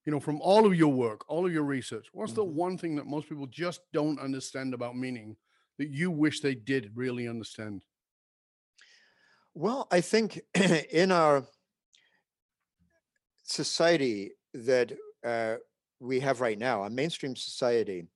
you 0.06 0.12
know, 0.12 0.21
from 0.21 0.40
all 0.40 0.64
of 0.64 0.75
your 0.75 0.90
work, 0.92 1.28
all 1.28 1.45
of 1.47 1.52
your 1.52 1.64
research, 1.64 2.09
what's 2.12 2.33
mm-hmm. 2.33 2.40
the 2.40 2.45
one 2.45 2.78
thing 2.78 2.97
that 2.97 3.06
most 3.06 3.28
people 3.28 3.47
just 3.47 3.83
don't 3.92 4.18
understand 4.18 4.73
about 4.73 4.97
meaning 4.97 5.37
that 5.78 5.90
you 5.90 6.11
wish 6.11 6.40
they 6.40 6.54
did 6.54 6.92
really 6.95 7.28
understand? 7.28 7.83
Well, 9.54 9.88
I 9.90 10.00
think 10.00 10.40
in 10.92 11.12
our 11.12 11.47
society 13.45 14.33
that 14.54 14.92
uh, 15.25 15.56
we 16.00 16.21
have 16.21 16.40
right 16.40 16.59
now, 16.59 16.85
a 16.85 16.90
mainstream 16.90 17.37
society, 17.37 18.06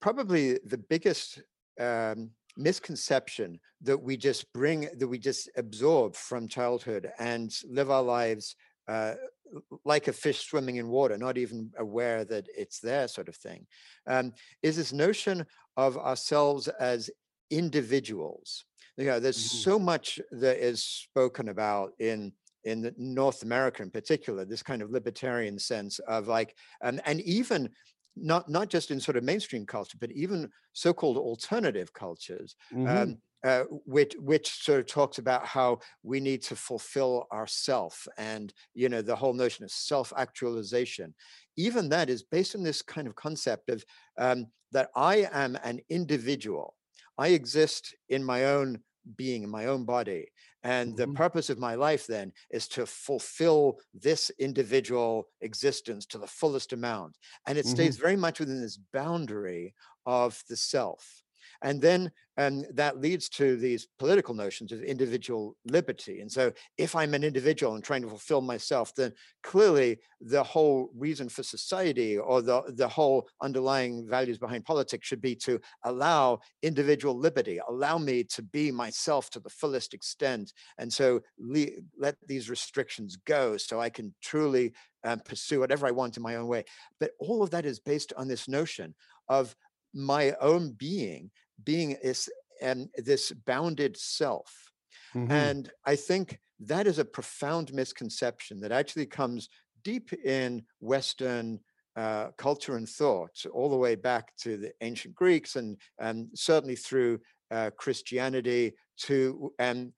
probably 0.00 0.58
the 0.64 0.78
biggest 0.78 1.42
um, 1.80 2.30
misconception 2.56 3.58
that 3.82 4.00
we 4.00 4.16
just 4.16 4.52
bring, 4.52 4.88
that 4.98 5.08
we 5.08 5.18
just 5.18 5.48
absorb 5.56 6.14
from 6.14 6.48
childhood 6.48 7.10
and 7.18 7.54
live 7.68 7.90
our 7.90 8.02
lives 8.02 8.56
uh, 8.88 9.14
like 9.84 10.08
a 10.08 10.12
fish 10.12 10.46
swimming 10.46 10.76
in 10.76 10.88
water, 10.88 11.16
not 11.16 11.38
even 11.38 11.70
aware 11.78 12.24
that 12.24 12.46
it's 12.56 12.80
there, 12.80 13.08
sort 13.08 13.28
of 13.28 13.36
thing, 13.36 13.66
um, 14.06 14.32
is 14.62 14.76
this 14.76 14.92
notion 14.92 15.46
of 15.80 15.96
ourselves 15.96 16.68
as 16.68 17.10
individuals. 17.50 18.64
You 18.96 19.06
know, 19.06 19.20
there's 19.20 19.38
mm-hmm. 19.38 19.70
so 19.70 19.78
much 19.78 20.20
that 20.30 20.58
is 20.58 20.84
spoken 20.84 21.48
about 21.48 21.92
in 21.98 22.32
in 22.64 22.94
North 22.98 23.42
America 23.42 23.82
in 23.82 23.90
particular, 23.90 24.44
this 24.44 24.62
kind 24.62 24.82
of 24.82 24.90
libertarian 24.90 25.58
sense 25.58 25.98
of 26.00 26.28
like, 26.28 26.54
um, 26.84 27.00
and 27.06 27.20
even 27.22 27.70
not 28.14 28.48
not 28.50 28.68
just 28.68 28.90
in 28.90 29.00
sort 29.00 29.16
of 29.16 29.24
mainstream 29.24 29.64
culture, 29.64 29.96
but 29.98 30.12
even 30.12 30.50
so-called 30.74 31.16
alternative 31.16 31.92
cultures, 31.94 32.56
mm-hmm. 32.72 32.86
um, 32.86 33.16
uh, 33.44 33.64
which 33.86 34.14
which 34.18 34.62
sort 34.62 34.80
of 34.80 34.86
talks 34.86 35.16
about 35.16 35.46
how 35.46 35.78
we 36.02 36.20
need 36.20 36.42
to 36.42 36.56
fulfill 36.56 37.26
ourself, 37.32 38.06
and 38.18 38.52
you 38.74 38.88
know 38.90 39.00
the 39.00 39.16
whole 39.16 39.32
notion 39.32 39.64
of 39.64 39.70
self-actualization. 39.70 41.14
Even 41.56 41.88
that 41.88 42.10
is 42.10 42.22
based 42.22 42.54
on 42.54 42.62
this 42.62 42.82
kind 42.82 43.06
of 43.06 43.14
concept 43.14 43.70
of 43.70 43.82
um, 44.18 44.46
that 44.72 44.90
I 44.94 45.28
am 45.32 45.58
an 45.62 45.80
individual. 45.88 46.74
I 47.18 47.28
exist 47.28 47.94
in 48.08 48.24
my 48.24 48.46
own 48.46 48.80
being, 49.16 49.42
in 49.42 49.50
my 49.50 49.66
own 49.66 49.84
body, 49.84 50.28
and 50.62 50.90
mm-hmm. 50.94 51.10
the 51.12 51.16
purpose 51.16 51.50
of 51.50 51.58
my 51.58 51.74
life 51.74 52.06
then 52.06 52.32
is 52.50 52.68
to 52.68 52.86
fulfill 52.86 53.78
this 53.94 54.30
individual 54.38 55.28
existence 55.40 56.06
to 56.06 56.18
the 56.18 56.26
fullest 56.26 56.72
amount. 56.72 57.16
And 57.46 57.56
it 57.58 57.64
mm-hmm. 57.64 57.74
stays 57.74 57.96
very 57.96 58.16
much 58.16 58.40
within 58.40 58.60
this 58.60 58.78
boundary 58.92 59.74
of 60.06 60.42
the 60.48 60.56
self. 60.56 61.22
And 61.62 61.80
then 61.80 62.10
and 62.40 62.66
that 62.72 62.98
leads 62.98 63.28
to 63.28 63.56
these 63.56 63.86
political 63.98 64.32
notions 64.32 64.72
of 64.72 64.82
individual 64.82 65.56
liberty. 65.66 66.22
And 66.22 66.32
so, 66.32 66.52
if 66.78 66.96
I'm 66.96 67.12
an 67.12 67.22
individual 67.22 67.74
and 67.74 67.84
trying 67.84 68.00
to 68.00 68.08
fulfill 68.08 68.40
myself, 68.40 68.94
then 68.94 69.12
clearly 69.42 69.98
the 70.22 70.42
whole 70.42 70.90
reason 70.96 71.28
for 71.28 71.42
society 71.42 72.16
or 72.16 72.40
the, 72.40 72.62
the 72.76 72.88
whole 72.88 73.28
underlying 73.42 74.08
values 74.08 74.38
behind 74.38 74.64
politics 74.64 75.06
should 75.06 75.20
be 75.20 75.34
to 75.34 75.60
allow 75.84 76.38
individual 76.62 77.14
liberty, 77.14 77.60
allow 77.68 77.98
me 77.98 78.24
to 78.24 78.42
be 78.42 78.70
myself 78.70 79.28
to 79.30 79.40
the 79.40 79.50
fullest 79.50 79.92
extent. 79.92 80.54
And 80.78 80.90
so, 80.90 81.20
le- 81.38 81.82
let 81.98 82.16
these 82.26 82.48
restrictions 82.48 83.18
go 83.26 83.58
so 83.58 83.82
I 83.82 83.90
can 83.90 84.14
truly 84.22 84.72
um, 85.04 85.20
pursue 85.20 85.60
whatever 85.60 85.86
I 85.86 85.90
want 85.90 86.16
in 86.16 86.22
my 86.22 86.36
own 86.36 86.46
way. 86.46 86.64
But 87.00 87.10
all 87.18 87.42
of 87.42 87.50
that 87.50 87.66
is 87.66 87.80
based 87.80 88.14
on 88.16 88.28
this 88.28 88.48
notion 88.48 88.94
of 89.28 89.54
my 89.92 90.32
own 90.40 90.70
being 90.70 91.30
being 91.64 91.92
is 92.02 92.28
and 92.62 92.88
this 92.96 93.32
bounded 93.46 93.96
self. 93.96 94.70
Mm-hmm. 95.14 95.32
And 95.32 95.70
I 95.86 95.96
think 95.96 96.38
that 96.60 96.86
is 96.86 96.98
a 96.98 97.04
profound 97.04 97.72
misconception 97.72 98.60
that 98.60 98.72
actually 98.72 99.06
comes 99.06 99.48
deep 99.82 100.12
in 100.12 100.62
Western 100.80 101.58
uh, 101.96 102.28
culture 102.36 102.76
and 102.76 102.88
thought, 102.88 103.44
all 103.52 103.68
the 103.68 103.76
way 103.76 103.94
back 103.94 104.32
to 104.42 104.56
the 104.56 104.72
ancient 104.80 105.14
Greeks 105.14 105.56
and, 105.56 105.76
and 105.98 106.28
certainly 106.34 106.76
through 106.76 107.18
uh, 107.50 107.70
Christianity 107.76 108.74
to 108.98 109.52
and 109.58 109.92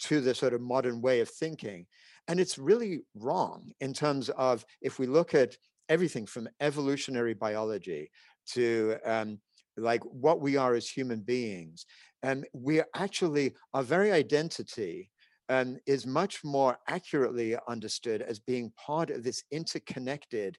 to 0.00 0.20
the 0.20 0.34
sort 0.34 0.54
of 0.54 0.60
modern 0.60 1.02
way 1.02 1.20
of 1.20 1.28
thinking. 1.28 1.86
And 2.28 2.40
it's 2.40 2.58
really 2.58 3.00
wrong 3.14 3.70
in 3.80 3.92
terms 3.92 4.30
of 4.30 4.64
if 4.80 4.98
we 4.98 5.06
look 5.06 5.34
at 5.34 5.56
everything 5.88 6.26
from 6.26 6.48
evolutionary 6.60 7.34
biology 7.34 8.10
to 8.52 8.96
um, 9.04 9.38
like 9.76 10.02
what 10.04 10.40
we 10.40 10.56
are 10.56 10.74
as 10.74 10.88
human 10.88 11.20
beings. 11.20 11.86
And 12.22 12.46
we 12.52 12.80
are 12.80 12.88
actually, 12.94 13.54
our 13.74 13.82
very 13.82 14.12
identity 14.12 15.10
um, 15.48 15.78
is 15.86 16.06
much 16.06 16.42
more 16.44 16.76
accurately 16.88 17.56
understood 17.68 18.22
as 18.22 18.38
being 18.38 18.72
part 18.76 19.10
of 19.10 19.22
this 19.22 19.44
interconnected 19.50 20.58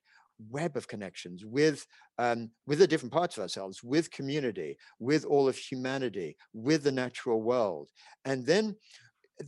web 0.49 0.77
of 0.77 0.87
connections 0.87 1.43
with 1.45 1.85
um, 2.19 2.51
with 2.67 2.79
the 2.79 2.87
different 2.87 3.13
parts 3.13 3.37
of 3.37 3.41
ourselves, 3.41 3.83
with 3.83 4.11
community, 4.11 4.77
with 4.99 5.25
all 5.25 5.47
of 5.47 5.57
humanity, 5.57 6.37
with 6.53 6.83
the 6.83 6.91
natural 6.91 7.41
world, 7.41 7.89
and 8.25 8.45
then 8.45 8.75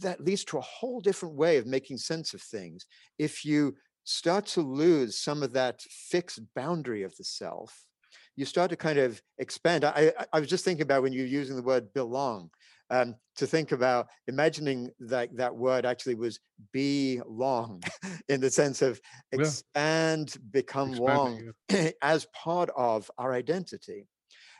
that 0.02 0.24
leads 0.24 0.44
to 0.46 0.58
a 0.58 0.62
whole 0.62 1.00
different 1.00 1.36
way 1.36 1.58
of 1.58 1.66
making 1.66 1.98
sense 1.98 2.34
of 2.34 2.42
things. 2.42 2.86
If 3.18 3.44
you 3.44 3.76
start 4.04 4.46
to 4.48 4.62
lose 4.62 5.20
some 5.20 5.44
of 5.44 5.54
that 5.54 5.82
fixed 5.82 6.42
boundary 6.56 7.04
of 7.04 7.16
the 7.18 7.24
self, 7.24 7.86
you 8.40 8.46
start 8.46 8.70
to 8.70 8.78
kind 8.78 8.98
of 8.98 9.22
expand. 9.38 9.84
I, 9.84 10.14
I 10.32 10.40
was 10.40 10.48
just 10.48 10.64
thinking 10.64 10.84
about 10.84 11.04
when 11.04 11.12
you're 11.12 11.26
using 11.26 11.58
the 11.58 11.62
word 11.62 11.92
belong, 11.94 12.50
um, 12.90 13.16
to 13.36 13.46
think 13.46 13.74
about 13.74 14.08
imagining 14.30 14.92
that 15.02 15.36
that 15.36 15.54
word 15.54 15.86
actually 15.86 16.16
was 16.16 16.40
be 16.72 17.20
long 17.28 17.84
in 18.30 18.40
the 18.40 18.50
sense 18.50 18.82
of 18.82 19.02
expand, 19.34 20.32
yeah. 20.36 20.42
become 20.52 20.94
long 20.94 21.52
yeah. 21.70 21.92
as 22.02 22.28
part 22.34 22.70
of 22.78 23.12
our 23.18 23.34
identity. 23.34 24.08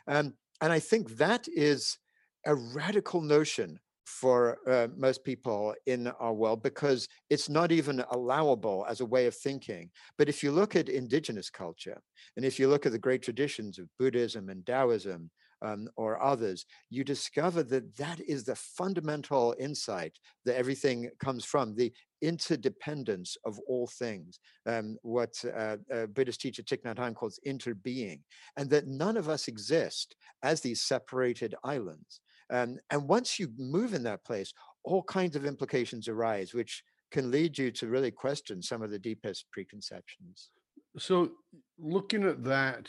Um, 0.06 0.34
and 0.60 0.70
I 0.70 0.78
think 0.78 1.16
that 1.16 1.48
is 1.48 1.96
a 2.44 2.54
radical 2.54 3.22
notion 3.22 3.80
for 4.10 4.58
uh, 4.68 4.88
most 4.96 5.24
people 5.24 5.74
in 5.86 6.08
our 6.18 6.32
world 6.32 6.62
because 6.62 7.08
it's 7.30 7.48
not 7.48 7.70
even 7.70 8.02
allowable 8.10 8.84
as 8.88 9.00
a 9.00 9.06
way 9.06 9.26
of 9.26 9.34
thinking. 9.34 9.88
But 10.18 10.28
if 10.28 10.42
you 10.42 10.50
look 10.50 10.74
at 10.74 10.88
indigenous 10.88 11.48
culture, 11.48 12.00
and 12.36 12.44
if 12.44 12.58
you 12.58 12.68
look 12.68 12.86
at 12.86 12.92
the 12.92 12.98
great 12.98 13.22
traditions 13.22 13.78
of 13.78 13.88
Buddhism 13.98 14.48
and 14.48 14.66
Taoism 14.66 15.30
um, 15.62 15.88
or 15.96 16.20
others, 16.22 16.66
you 16.90 17.04
discover 17.04 17.62
that 17.62 17.96
that 17.96 18.20
is 18.20 18.44
the 18.44 18.56
fundamental 18.56 19.54
insight 19.58 20.18
that 20.44 20.56
everything 20.56 21.08
comes 21.22 21.44
from 21.44 21.74
the 21.76 21.92
interdependence 22.20 23.36
of 23.44 23.58
all 23.68 23.86
things, 23.86 24.40
um, 24.66 24.96
what 25.02 25.32
uh, 25.56 25.76
uh, 25.94 26.06
Buddhist 26.06 26.40
teacher 26.40 26.62
Thich 26.62 26.82
Nhat 26.82 26.96
Hanh 26.96 27.14
calls 27.14 27.40
interbeing, 27.46 28.20
and 28.56 28.68
that 28.70 28.86
none 28.86 29.16
of 29.16 29.28
us 29.28 29.48
exist 29.48 30.16
as 30.42 30.60
these 30.60 30.82
separated 30.82 31.54
islands. 31.64 32.20
Um, 32.50 32.78
and 32.90 33.08
once 33.08 33.38
you 33.38 33.48
move 33.56 33.94
in 33.94 34.02
that 34.04 34.24
place, 34.24 34.52
all 34.84 35.02
kinds 35.02 35.36
of 35.36 35.44
implications 35.44 36.08
arise, 36.08 36.52
which 36.52 36.82
can 37.10 37.30
lead 37.30 37.58
you 37.58 37.70
to 37.72 37.88
really 37.88 38.10
question 38.10 38.62
some 38.62 38.82
of 38.82 38.90
the 38.90 38.98
deepest 38.98 39.46
preconceptions. 39.52 40.50
So, 40.98 41.30
looking 41.78 42.24
at 42.24 42.42
that, 42.44 42.88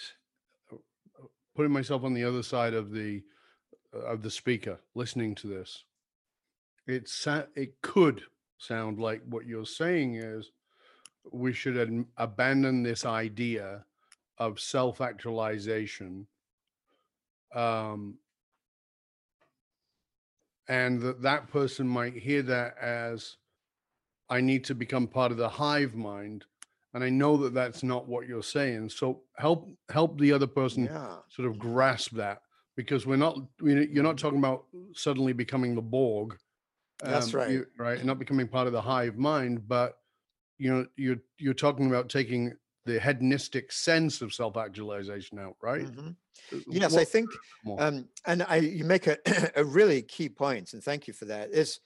uh, 0.71 0.75
uh, 0.75 1.27
putting 1.55 1.71
myself 1.71 2.03
on 2.03 2.13
the 2.13 2.23
other 2.23 2.43
side 2.43 2.73
of 2.73 2.91
the 2.91 3.21
uh, 3.93 3.99
of 3.99 4.21
the 4.23 4.31
speaker, 4.31 4.79
listening 4.95 5.35
to 5.35 5.47
this, 5.47 5.83
it's 6.87 7.27
it 7.55 7.81
could 7.81 8.23
sound 8.57 8.99
like 8.99 9.21
what 9.27 9.45
you're 9.45 9.65
saying 9.65 10.15
is 10.15 10.51
we 11.31 11.53
should 11.53 11.77
ad- 11.77 12.05
abandon 12.17 12.83
this 12.83 13.05
idea 13.05 13.83
of 14.37 14.59
self-actualization 14.59 16.25
um, 17.53 18.17
and 20.67 21.01
that 21.01 21.21
that 21.21 21.49
person 21.49 21.87
might 21.87 22.13
hear 22.13 22.41
that 22.41 22.77
as 22.79 23.37
i 24.29 24.39
need 24.41 24.63
to 24.63 24.75
become 24.75 25.07
part 25.07 25.31
of 25.31 25.37
the 25.37 25.49
hive 25.49 25.95
mind 25.95 26.45
and 26.93 27.03
i 27.03 27.09
know 27.09 27.37
that 27.37 27.53
that's 27.53 27.83
not 27.83 28.07
what 28.07 28.27
you're 28.27 28.43
saying 28.43 28.89
so 28.89 29.21
help 29.37 29.67
help 29.89 30.19
the 30.19 30.31
other 30.31 30.47
person 30.47 30.85
yeah. 30.85 31.15
sort 31.29 31.47
of 31.47 31.57
grasp 31.57 32.11
that 32.15 32.41
because 32.75 33.05
we're 33.05 33.15
not 33.15 33.37
you're 33.61 34.03
not 34.03 34.17
talking 34.17 34.39
about 34.39 34.65
suddenly 34.93 35.33
becoming 35.33 35.75
the 35.75 35.81
borg 35.81 36.37
um, 37.03 37.11
that's 37.11 37.33
right 37.33 37.49
you, 37.49 37.65
right 37.77 38.03
not 38.05 38.19
becoming 38.19 38.47
part 38.47 38.67
of 38.67 38.73
the 38.73 38.81
hive 38.81 39.17
mind 39.17 39.67
but 39.67 39.97
you 40.57 40.71
know 40.71 40.85
you're 40.95 41.17
you're 41.37 41.53
talking 41.53 41.87
about 41.87 42.09
taking 42.09 42.53
the 42.85 42.99
hedonistic 42.99 43.71
sense 43.71 44.21
of 44.21 44.33
self-actualization 44.33 45.39
out 45.39 45.55
right 45.61 45.85
mm-hmm. 45.85 46.09
Uh, 46.53 46.59
yes 46.69 46.93
what, 46.93 47.01
i 47.01 47.05
think 47.05 47.29
um, 47.77 48.07
and 48.25 48.43
i 48.47 48.57
you 48.57 48.83
make 48.83 49.07
a, 49.07 49.17
a 49.55 49.63
really 49.63 50.01
key 50.01 50.27
point 50.29 50.73
and 50.73 50.83
thank 50.83 51.07
you 51.07 51.13
for 51.13 51.25
that 51.25 51.49
is 51.51 51.79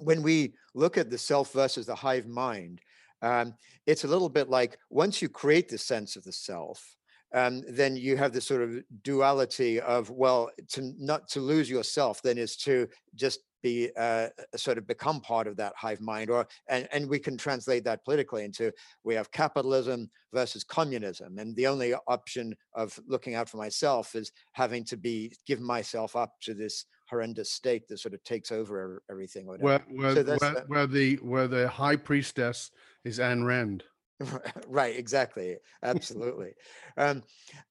when 0.00 0.22
we 0.22 0.54
look 0.74 0.96
at 0.96 1.10
the 1.10 1.18
self 1.18 1.52
versus 1.52 1.86
the 1.86 1.94
hive 1.94 2.26
mind 2.26 2.80
um, 3.20 3.54
it's 3.86 4.04
a 4.04 4.08
little 4.08 4.28
bit 4.28 4.48
like 4.48 4.78
once 4.90 5.22
you 5.22 5.28
create 5.28 5.68
the 5.68 5.78
sense 5.78 6.16
of 6.16 6.24
the 6.24 6.32
self 6.32 6.96
um, 7.34 7.62
then 7.68 7.96
you 7.96 8.16
have 8.16 8.32
this 8.32 8.46
sort 8.46 8.62
of 8.62 8.82
duality 9.02 9.80
of 9.80 10.10
well 10.10 10.50
to 10.68 10.92
not 10.98 11.28
to 11.28 11.40
lose 11.40 11.68
yourself 11.68 12.22
then 12.22 12.38
is 12.38 12.56
to 12.56 12.88
just 13.14 13.40
be 13.62 13.90
uh, 13.98 14.28
sort 14.56 14.78
of 14.78 14.86
become 14.86 15.20
part 15.20 15.46
of 15.46 15.56
that 15.56 15.72
hive 15.76 16.00
mind 16.00 16.30
or 16.30 16.46
and, 16.68 16.88
and 16.92 17.08
we 17.08 17.18
can 17.18 17.36
translate 17.36 17.84
that 17.84 18.04
politically 18.04 18.44
into 18.44 18.72
we 19.04 19.14
have 19.14 19.30
capitalism 19.30 20.10
versus 20.32 20.64
communism 20.64 21.38
and 21.38 21.54
the 21.56 21.66
only 21.66 21.94
option 22.06 22.54
of 22.74 22.98
looking 23.06 23.34
out 23.34 23.48
for 23.48 23.56
myself 23.56 24.14
is 24.14 24.32
having 24.52 24.84
to 24.84 24.96
be 24.96 25.32
give 25.46 25.60
myself 25.60 26.16
up 26.16 26.32
to 26.40 26.54
this 26.54 26.86
horrendous 27.08 27.50
state 27.50 27.86
that 27.88 27.98
sort 27.98 28.14
of 28.14 28.22
takes 28.24 28.50
over 28.50 29.02
everything 29.10 29.46
where 29.46 29.58
where, 29.58 30.14
so 30.14 30.22
where, 30.22 30.44
uh, 30.44 30.62
where 30.66 30.86
the 30.86 31.16
where 31.16 31.48
the 31.48 31.68
high 31.68 31.96
priestess 31.96 32.70
is 33.04 33.18
Ayn 33.18 33.44
Rand. 33.44 33.84
Right 34.68 34.96
exactly 34.96 35.56
absolutely. 35.82 36.52
Um, 36.96 37.22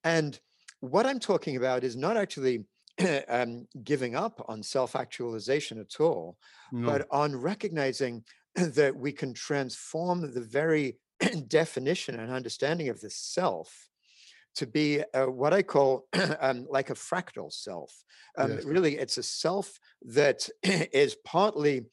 and 0.03 0.39
what 0.81 1.05
i'm 1.05 1.19
talking 1.19 1.57
about 1.57 1.83
is 1.83 1.95
not 1.95 2.17
actually 2.17 2.65
um, 3.27 3.67
giving 3.83 4.15
up 4.15 4.43
on 4.47 4.63
self-actualization 4.63 5.79
at 5.79 5.99
all, 5.99 6.37
no. 6.71 6.89
but 6.89 7.07
on 7.11 7.35
recognizing 7.35 8.23
that 8.55 8.95
we 8.95 9.11
can 9.11 9.33
transform 9.33 10.33
the 10.33 10.41
very 10.41 10.97
definition 11.47 12.19
and 12.19 12.31
understanding 12.31 12.89
of 12.89 12.99
the 13.01 13.09
self 13.09 13.87
to 14.55 14.67
be 14.67 15.01
uh, 15.13 15.25
what 15.25 15.53
I 15.53 15.63
call 15.63 16.07
um, 16.39 16.67
like 16.69 16.89
a 16.89 16.95
fractal 16.95 17.51
self. 17.51 17.93
Um, 18.37 18.51
yes. 18.53 18.65
Really, 18.65 18.97
it's 18.97 19.17
a 19.17 19.23
self 19.23 19.79
that 20.03 20.47
is 20.63 21.15
partly, 21.25 21.85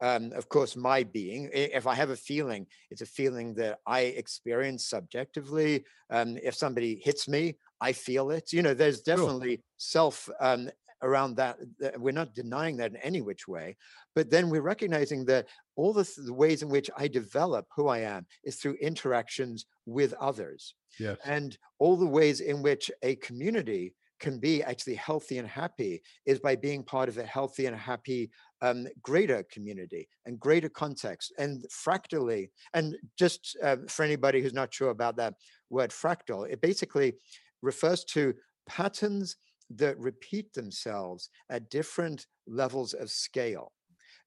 um, 0.00 0.32
of 0.32 0.48
course, 0.48 0.76
my 0.76 1.04
being. 1.04 1.48
If 1.52 1.86
I 1.86 1.94
have 1.94 2.10
a 2.10 2.16
feeling, 2.16 2.66
it's 2.90 3.02
a 3.02 3.06
feeling 3.06 3.54
that 3.54 3.78
I 3.86 4.00
experience 4.00 4.86
subjectively. 4.86 5.84
Um, 6.10 6.38
if 6.42 6.54
somebody 6.54 7.00
hits 7.02 7.28
me, 7.28 7.56
I 7.82 7.92
feel 7.92 8.30
it. 8.30 8.52
You 8.52 8.62
know, 8.62 8.74
there's 8.74 9.00
definitely 9.00 9.56
sure. 9.56 9.64
self 9.76 10.28
um, 10.40 10.70
around 11.02 11.36
that. 11.36 11.58
We're 11.96 12.12
not 12.12 12.34
denying 12.34 12.76
that 12.76 12.92
in 12.92 12.96
any 12.98 13.20
which 13.20 13.48
way, 13.48 13.76
but 14.14 14.30
then 14.30 14.48
we're 14.48 14.62
recognizing 14.62 15.24
that 15.26 15.48
all 15.74 15.92
the, 15.92 16.04
th- 16.04 16.26
the 16.26 16.32
ways 16.32 16.62
in 16.62 16.68
which 16.68 16.88
I 16.96 17.08
develop 17.08 17.66
who 17.74 17.88
I 17.88 17.98
am 17.98 18.26
is 18.44 18.56
through 18.56 18.76
interactions 18.80 19.66
with 19.84 20.14
others. 20.14 20.74
Yes. 21.00 21.18
And 21.24 21.58
all 21.80 21.96
the 21.96 22.06
ways 22.06 22.40
in 22.40 22.62
which 22.62 22.90
a 23.02 23.16
community 23.16 23.94
can 24.20 24.38
be 24.38 24.62
actually 24.62 24.94
healthy 24.94 25.38
and 25.38 25.48
happy 25.48 26.00
is 26.24 26.38
by 26.38 26.54
being 26.54 26.84
part 26.84 27.08
of 27.08 27.18
a 27.18 27.26
healthy 27.26 27.66
and 27.66 27.76
happy 27.76 28.30
um, 28.60 28.86
greater 29.02 29.44
community 29.50 30.08
and 30.24 30.38
greater 30.38 30.68
context 30.68 31.32
and 31.38 31.66
fractally 31.68 32.48
and 32.72 32.94
just 33.18 33.56
uh, 33.64 33.76
for 33.88 34.04
anybody 34.04 34.40
who's 34.40 34.54
not 34.54 34.72
sure 34.72 34.90
about 34.90 35.16
that 35.16 35.34
word 35.70 35.90
fractal 35.90 36.48
it 36.48 36.60
basically 36.60 37.14
refers 37.62 38.04
to 38.04 38.34
patterns 38.66 39.36
that 39.70 39.98
repeat 39.98 40.52
themselves 40.52 41.30
at 41.50 41.70
different 41.70 42.26
levels 42.46 42.92
of 42.92 43.10
scale. 43.10 43.72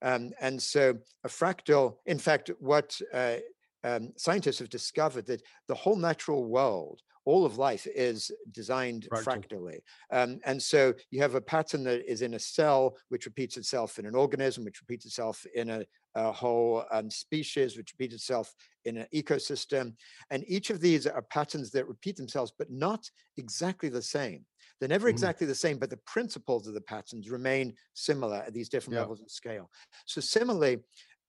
Um, 0.02 0.32
and 0.40 0.60
so 0.60 0.94
a 1.24 1.28
fractal, 1.28 1.96
in 2.06 2.18
fact, 2.18 2.50
what 2.58 2.98
uh, 3.14 3.36
um, 3.84 4.12
scientists 4.16 4.58
have 4.58 4.68
discovered 4.68 5.26
that 5.26 5.42
the 5.68 5.74
whole 5.74 5.96
natural 5.96 6.44
world, 6.44 7.00
all 7.24 7.44
of 7.44 7.58
life 7.58 7.86
is 7.94 8.30
designed 8.52 9.08
Fractal. 9.10 9.24
fractally. 9.24 9.80
Um, 10.12 10.38
and 10.44 10.62
so 10.62 10.94
you 11.10 11.20
have 11.22 11.34
a 11.34 11.40
pattern 11.40 11.84
that 11.84 12.10
is 12.10 12.22
in 12.22 12.34
a 12.34 12.38
cell, 12.38 12.96
which 13.08 13.26
repeats 13.26 13.56
itself 13.56 13.98
in 13.98 14.06
an 14.06 14.14
organism, 14.14 14.64
which 14.64 14.80
repeats 14.80 15.06
itself 15.06 15.44
in 15.54 15.70
a, 15.70 15.84
a 16.16 16.32
whole 16.32 16.84
um, 16.90 17.10
species, 17.10 17.76
which 17.76 17.92
repeats 17.92 18.14
itself 18.14 18.52
in 18.86 18.96
an 18.96 19.06
ecosystem. 19.14 19.94
And 20.30 20.44
each 20.48 20.70
of 20.70 20.80
these 20.80 21.06
are 21.06 21.22
patterns 21.22 21.70
that 21.72 21.86
repeat 21.86 22.16
themselves, 22.16 22.52
but 22.58 22.70
not 22.70 23.08
exactly 23.36 23.88
the 23.88 24.02
same. 24.02 24.44
They're 24.80 24.88
never 24.88 25.08
mm. 25.08 25.10
exactly 25.10 25.46
the 25.46 25.54
same, 25.54 25.78
but 25.78 25.90
the 25.90 25.98
principles 25.98 26.66
of 26.66 26.74
the 26.74 26.80
patterns 26.80 27.30
remain 27.30 27.74
similar 27.94 28.38
at 28.38 28.54
these 28.54 28.68
different 28.68 28.94
yeah. 28.94 29.00
levels 29.00 29.20
of 29.20 29.30
scale. 29.30 29.70
So 30.06 30.20
similarly, 30.20 30.78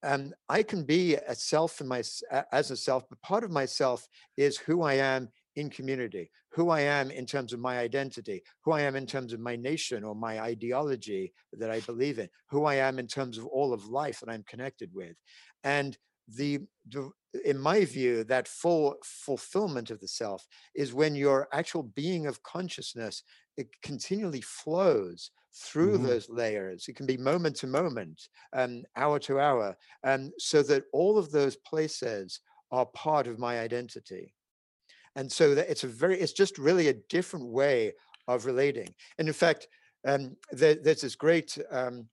um, 0.02 0.32
I 0.48 0.62
can 0.62 0.84
be 0.84 1.16
a 1.16 1.34
self 1.34 1.80
in 1.80 1.88
my 1.88 2.02
as 2.52 2.70
a 2.70 2.76
self, 2.76 3.08
but 3.08 3.20
part 3.20 3.44
of 3.44 3.50
myself 3.50 4.06
is 4.36 4.56
who 4.56 4.82
I 4.82 4.94
am 4.94 5.28
in 5.58 5.68
community, 5.68 6.30
who 6.52 6.70
I 6.70 6.80
am 6.80 7.10
in 7.10 7.26
terms 7.26 7.52
of 7.52 7.58
my 7.58 7.78
identity, 7.78 8.42
who 8.64 8.72
I 8.72 8.82
am 8.82 8.94
in 8.94 9.06
terms 9.06 9.32
of 9.32 9.40
my 9.40 9.56
nation 9.56 10.04
or 10.04 10.14
my 10.14 10.40
ideology 10.40 11.32
that 11.54 11.70
I 11.70 11.80
believe 11.80 12.18
in, 12.18 12.28
who 12.48 12.64
I 12.64 12.76
am 12.76 12.98
in 12.98 13.08
terms 13.08 13.38
of 13.38 13.46
all 13.46 13.72
of 13.72 13.86
life 13.86 14.20
that 14.20 14.30
I'm 14.30 14.44
connected 14.44 14.90
with. 14.94 15.16
And 15.64 15.98
the, 16.28 16.60
the 16.88 17.10
in 17.44 17.58
my 17.58 17.84
view, 17.84 18.24
that 18.24 18.48
full 18.48 18.94
fulfillment 19.04 19.90
of 19.90 20.00
the 20.00 20.08
self 20.08 20.46
is 20.74 20.94
when 20.94 21.14
your 21.14 21.48
actual 21.52 21.82
being 21.82 22.26
of 22.26 22.42
consciousness 22.42 23.22
it 23.56 23.68
continually 23.82 24.40
flows 24.40 25.32
through 25.52 25.94
mm-hmm. 25.94 26.06
those 26.06 26.28
layers. 26.30 26.86
It 26.86 26.94
can 26.94 27.06
be 27.06 27.16
moment 27.16 27.56
to 27.56 27.66
moment, 27.66 28.28
um, 28.52 28.84
hour 28.96 29.18
to 29.20 29.40
hour, 29.40 29.76
um, 30.04 30.30
so 30.38 30.62
that 30.62 30.84
all 30.92 31.18
of 31.18 31.32
those 31.32 31.56
places 31.56 32.40
are 32.70 32.86
part 32.86 33.26
of 33.26 33.40
my 33.40 33.58
identity 33.58 34.32
and 35.18 35.30
so 35.30 35.54
that 35.54 35.68
it's 35.68 35.84
a 35.84 35.88
very 35.88 36.18
it's 36.18 36.32
just 36.32 36.58
really 36.58 36.88
a 36.88 36.94
different 37.08 37.46
way 37.46 37.92
of 38.26 38.46
relating. 38.46 38.94
And 39.18 39.28
in 39.28 39.34
fact 39.34 39.68
um, 40.06 40.36
there, 40.52 40.76
there's 40.76 41.00
this 41.00 41.16
great 41.16 41.58
um, 41.70 42.06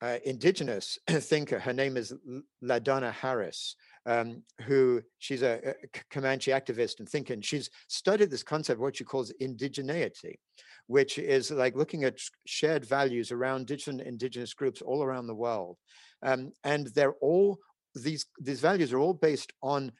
uh, 0.00 0.18
indigenous 0.24 0.98
thinker 1.08 1.58
her 1.58 1.72
name 1.72 1.96
is 1.96 2.14
ladonna 2.62 3.10
harris 3.10 3.74
um, 4.06 4.42
who 4.62 5.02
she's 5.18 5.42
a, 5.42 5.74
a, 5.84 5.88
comanche 6.08 6.52
activist 6.52 7.00
and 7.00 7.08
thinker 7.08 7.32
and 7.32 7.44
she's 7.44 7.68
studied 7.88 8.30
this 8.30 8.44
concept 8.44 8.80
what 8.80 8.96
she 8.96 9.02
calls 9.02 9.32
indigeneity 9.42 10.36
which 10.88 11.18
is 11.18 11.50
like 11.50 11.76
looking 11.76 12.04
at 12.04 12.18
shared 12.46 12.84
values 12.84 13.30
around 13.30 13.66
different 13.66 14.00
indigenous 14.00 14.54
groups 14.54 14.82
all 14.82 15.02
around 15.02 15.26
the 15.26 15.34
world. 15.34 15.76
Um, 16.22 16.52
and 16.64 16.88
they're 16.88 17.14
all 17.20 17.58
these 17.94 18.26
these 18.40 18.60
values 18.60 18.92
are 18.92 18.98
all 18.98 19.14
based 19.14 19.52
on 19.62 19.92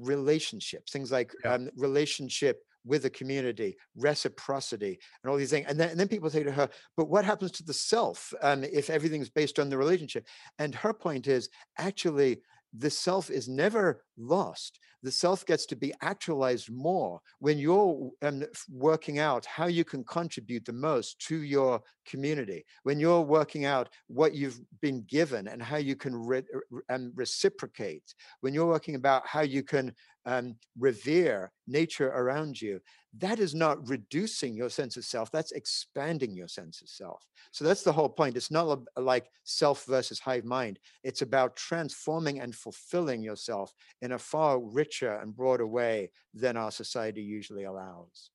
relationships, 0.00 0.92
things 0.92 1.12
like 1.12 1.32
yeah. 1.44 1.54
um, 1.54 1.70
relationship 1.76 2.62
with 2.84 3.02
the 3.02 3.10
community, 3.10 3.76
reciprocity, 3.96 4.98
and 5.22 5.30
all 5.30 5.36
these 5.36 5.50
things. 5.50 5.66
And 5.68 5.80
then, 5.80 5.88
and 5.90 5.98
then 5.98 6.08
people 6.08 6.28
say 6.30 6.42
to 6.42 6.52
her, 6.52 6.68
but 6.96 7.08
what 7.08 7.24
happens 7.24 7.50
to 7.52 7.64
the 7.64 7.72
self 7.72 8.32
um, 8.42 8.62
if 8.64 8.90
everything's 8.90 9.30
based 9.30 9.58
on 9.58 9.70
the 9.70 9.78
relationship? 9.78 10.26
And 10.58 10.74
her 10.74 10.92
point 10.92 11.26
is 11.26 11.48
actually, 11.78 12.40
the 12.76 12.90
self 12.90 13.30
is 13.30 13.48
never 13.48 14.02
lost. 14.16 14.78
The 15.02 15.10
self 15.10 15.44
gets 15.44 15.66
to 15.66 15.76
be 15.76 15.92
actualized 16.02 16.70
more 16.70 17.20
when 17.38 17.58
you're 17.58 18.10
um, 18.22 18.44
working 18.70 19.18
out 19.18 19.44
how 19.44 19.66
you 19.66 19.84
can 19.84 20.04
contribute 20.04 20.64
the 20.64 20.72
most 20.72 21.18
to 21.26 21.42
your 21.42 21.80
community, 22.06 22.64
when 22.84 22.98
you're 22.98 23.20
working 23.20 23.64
out 23.64 23.88
what 24.06 24.34
you've 24.34 24.60
been 24.80 25.02
given 25.08 25.48
and 25.48 25.62
how 25.62 25.76
you 25.76 25.96
can 25.96 26.14
re- 26.14 26.42
um, 26.88 27.12
reciprocate, 27.14 28.14
when 28.40 28.54
you're 28.54 28.66
working 28.66 28.94
about 28.94 29.26
how 29.26 29.42
you 29.42 29.62
can 29.62 29.92
um, 30.26 30.56
revere 30.78 31.52
nature 31.66 32.08
around 32.08 32.60
you, 32.60 32.80
that 33.18 33.38
is 33.38 33.54
not 33.54 33.88
reducing 33.88 34.56
your 34.56 34.70
sense 34.70 34.96
of 34.96 35.04
self, 35.04 35.30
that's 35.30 35.52
expanding 35.52 36.34
your 36.34 36.48
sense 36.48 36.82
of 36.82 36.88
self. 36.88 37.24
So 37.52 37.64
that's 37.64 37.82
the 37.82 37.92
whole 37.92 38.08
point. 38.08 38.36
It's 38.36 38.50
not 38.50 38.80
like 38.96 39.30
self 39.44 39.84
versus 39.84 40.18
hive 40.18 40.44
mind, 40.44 40.78
it's 41.04 41.22
about 41.22 41.56
transforming 41.56 42.40
and 42.40 42.54
fulfilling 42.54 43.22
yourself 43.22 43.72
in 44.04 44.12
a 44.12 44.18
far 44.18 44.60
richer 44.60 45.18
and 45.22 45.34
broader 45.34 45.66
way 45.66 46.10
than 46.34 46.58
our 46.58 46.70
society 46.70 47.22
usually 47.22 47.64
allows. 47.64 48.30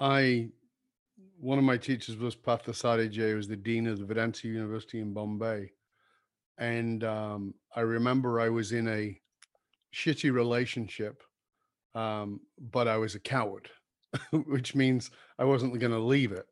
I 0.00 0.48
one 1.38 1.58
of 1.58 1.64
my 1.64 1.76
teachers 1.76 2.16
was 2.16 2.34
Parthasarathy, 2.34 3.14
who 3.14 3.36
was 3.36 3.46
the 3.46 3.56
dean 3.56 3.86
of 3.86 3.98
the 3.98 4.06
Vedanta 4.06 4.48
University 4.48 5.00
in 5.00 5.12
Bombay. 5.12 5.70
And 6.56 7.04
um, 7.04 7.52
I 7.76 7.80
remember 7.80 8.40
I 8.40 8.48
was 8.48 8.72
in 8.72 8.88
a 8.88 9.20
shitty 9.94 10.32
relationship, 10.32 11.22
um, 11.94 12.40
but 12.58 12.88
I 12.88 12.96
was 12.96 13.14
a 13.14 13.20
coward, 13.20 13.68
which 14.32 14.74
means 14.74 15.10
I 15.38 15.44
wasn't 15.44 15.78
going 15.78 15.92
to 15.92 15.98
leave 15.98 16.32
it. 16.32 16.46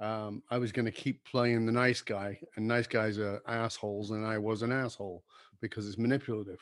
Um, 0.00 0.42
I 0.50 0.58
was 0.58 0.72
going 0.72 0.86
to 0.86 0.92
keep 0.92 1.24
playing 1.24 1.64
the 1.64 1.72
nice 1.72 2.00
guy, 2.00 2.40
and 2.56 2.66
nice 2.66 2.88
guys 2.88 3.18
are 3.20 3.40
assholes, 3.46 4.10
and 4.10 4.26
I 4.26 4.38
was 4.38 4.62
an 4.62 4.72
asshole 4.72 5.22
because 5.60 5.86
it's 5.86 5.98
manipulative. 5.98 6.60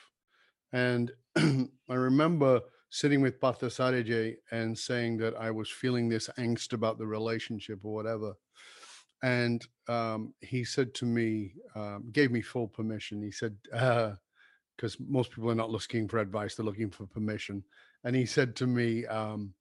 And 0.77 1.11
I 1.37 1.95
remember 1.95 2.61
sitting 2.91 3.23
with 3.23 3.41
Parthasarathy 3.41 4.35
and 4.51 4.79
saying 4.79 5.17
that 5.19 5.35
I 5.35 5.51
was 5.51 5.71
feeling 5.71 6.07
this 6.07 6.29
angst 6.39 6.75
about 6.75 6.99
the 6.99 7.07
relationship 7.07 7.81
or 7.83 7.95
whatever. 7.95 8.35
And 9.23 9.67
um, 9.89 10.35
he 10.41 10.65
said 10.65 10.93
to 10.97 11.07
me, 11.07 11.55
um, 11.75 12.11
gave 12.13 12.31
me 12.31 12.43
full 12.43 12.69
permission. 12.69 13.23
He 13.23 13.31
said, 13.31 13.57
uh, 13.73 14.13
because 14.77 14.99
most 15.01 15.31
people 15.31 15.51
are 15.51 15.55
not 15.55 15.71
looking 15.71 16.07
for 16.09 16.19
advice, 16.19 16.55
they're 16.55 16.67
looking 16.67 16.91
for 16.91 17.07
permission. 17.07 17.65
And 18.05 18.15
he 18.15 18.27
said 18.27 18.55
to 18.57 18.67
me, 18.67 19.07
um, 19.07 19.55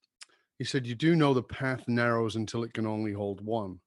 he 0.57 0.65
said, 0.65 0.85
You 0.85 0.95
do 0.95 1.15
know 1.15 1.33
the 1.33 1.43
path 1.43 1.87
narrows 1.87 2.35
until 2.35 2.63
it 2.65 2.73
can 2.73 2.85
only 2.85 3.13
hold 3.13 3.39
one. 3.39 3.79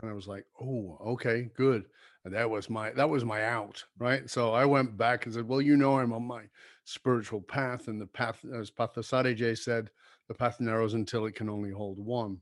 And 0.00 0.08
I 0.08 0.14
was 0.14 0.28
like, 0.28 0.46
Oh, 0.60 0.98
okay, 1.04 1.50
good. 1.56 1.86
And 2.24 2.34
that 2.34 2.50
was 2.50 2.70
my 2.70 2.90
that 2.92 3.08
was 3.10 3.24
my 3.24 3.44
out, 3.44 3.84
right? 3.98 4.28
So 4.30 4.52
I 4.52 4.64
went 4.64 4.96
back 4.96 5.26
and 5.26 5.34
said, 5.34 5.48
Well, 5.48 5.60
you 5.60 5.76
know, 5.76 5.98
I'm 5.98 6.12
on 6.12 6.24
my 6.26 6.44
spiritual 6.84 7.40
path, 7.40 7.88
and 7.88 8.00
the 8.00 8.06
path, 8.06 8.44
as 8.54 8.70
Parthasarathy 8.70 9.58
said, 9.58 9.90
the 10.28 10.34
path 10.34 10.60
narrows 10.60 10.94
until 10.94 11.26
it 11.26 11.34
can 11.34 11.48
only 11.48 11.70
hold 11.70 11.98
one. 11.98 12.38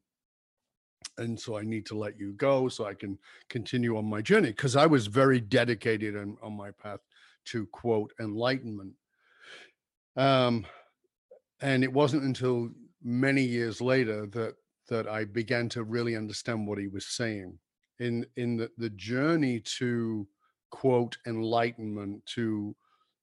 and 1.19 1.39
so 1.39 1.59
I 1.59 1.63
need 1.63 1.87
to 1.87 1.99
let 1.99 2.19
you 2.19 2.33
go 2.33 2.69
so 2.69 2.85
I 2.87 2.95
can 2.95 3.19
continue 3.49 3.97
on 3.97 4.07
my 4.07 4.23
journey 4.23 4.49
because 4.51 4.77
I 4.77 4.87
was 4.87 5.07
very 5.07 5.41
dedicated 5.41 6.17
on, 6.17 6.37
on 6.43 6.57
my 6.57 6.71
path 6.73 7.01
to 7.47 7.67
quote 7.67 8.13
enlightenment. 8.21 8.95
Um, 10.17 10.67
and 11.61 11.85
it 11.85 11.93
wasn't 11.93 12.25
until 12.25 12.71
many 13.03 13.43
years 13.43 13.81
later 13.81 14.27
that 14.27 14.55
that 14.89 15.09
I 15.09 15.25
began 15.25 15.69
to 15.71 15.85
really 15.85 16.17
understand 16.17 16.67
what 16.67 16.79
he 16.79 16.89
was 16.89 17.07
saying 17.07 17.59
in 18.01 18.27
in 18.37 18.57
the, 18.57 18.71
the 18.79 18.91
journey 18.91 19.61
to 19.61 20.29
quote 20.71 21.19
enlightenment 21.27 22.27
to 22.27 22.77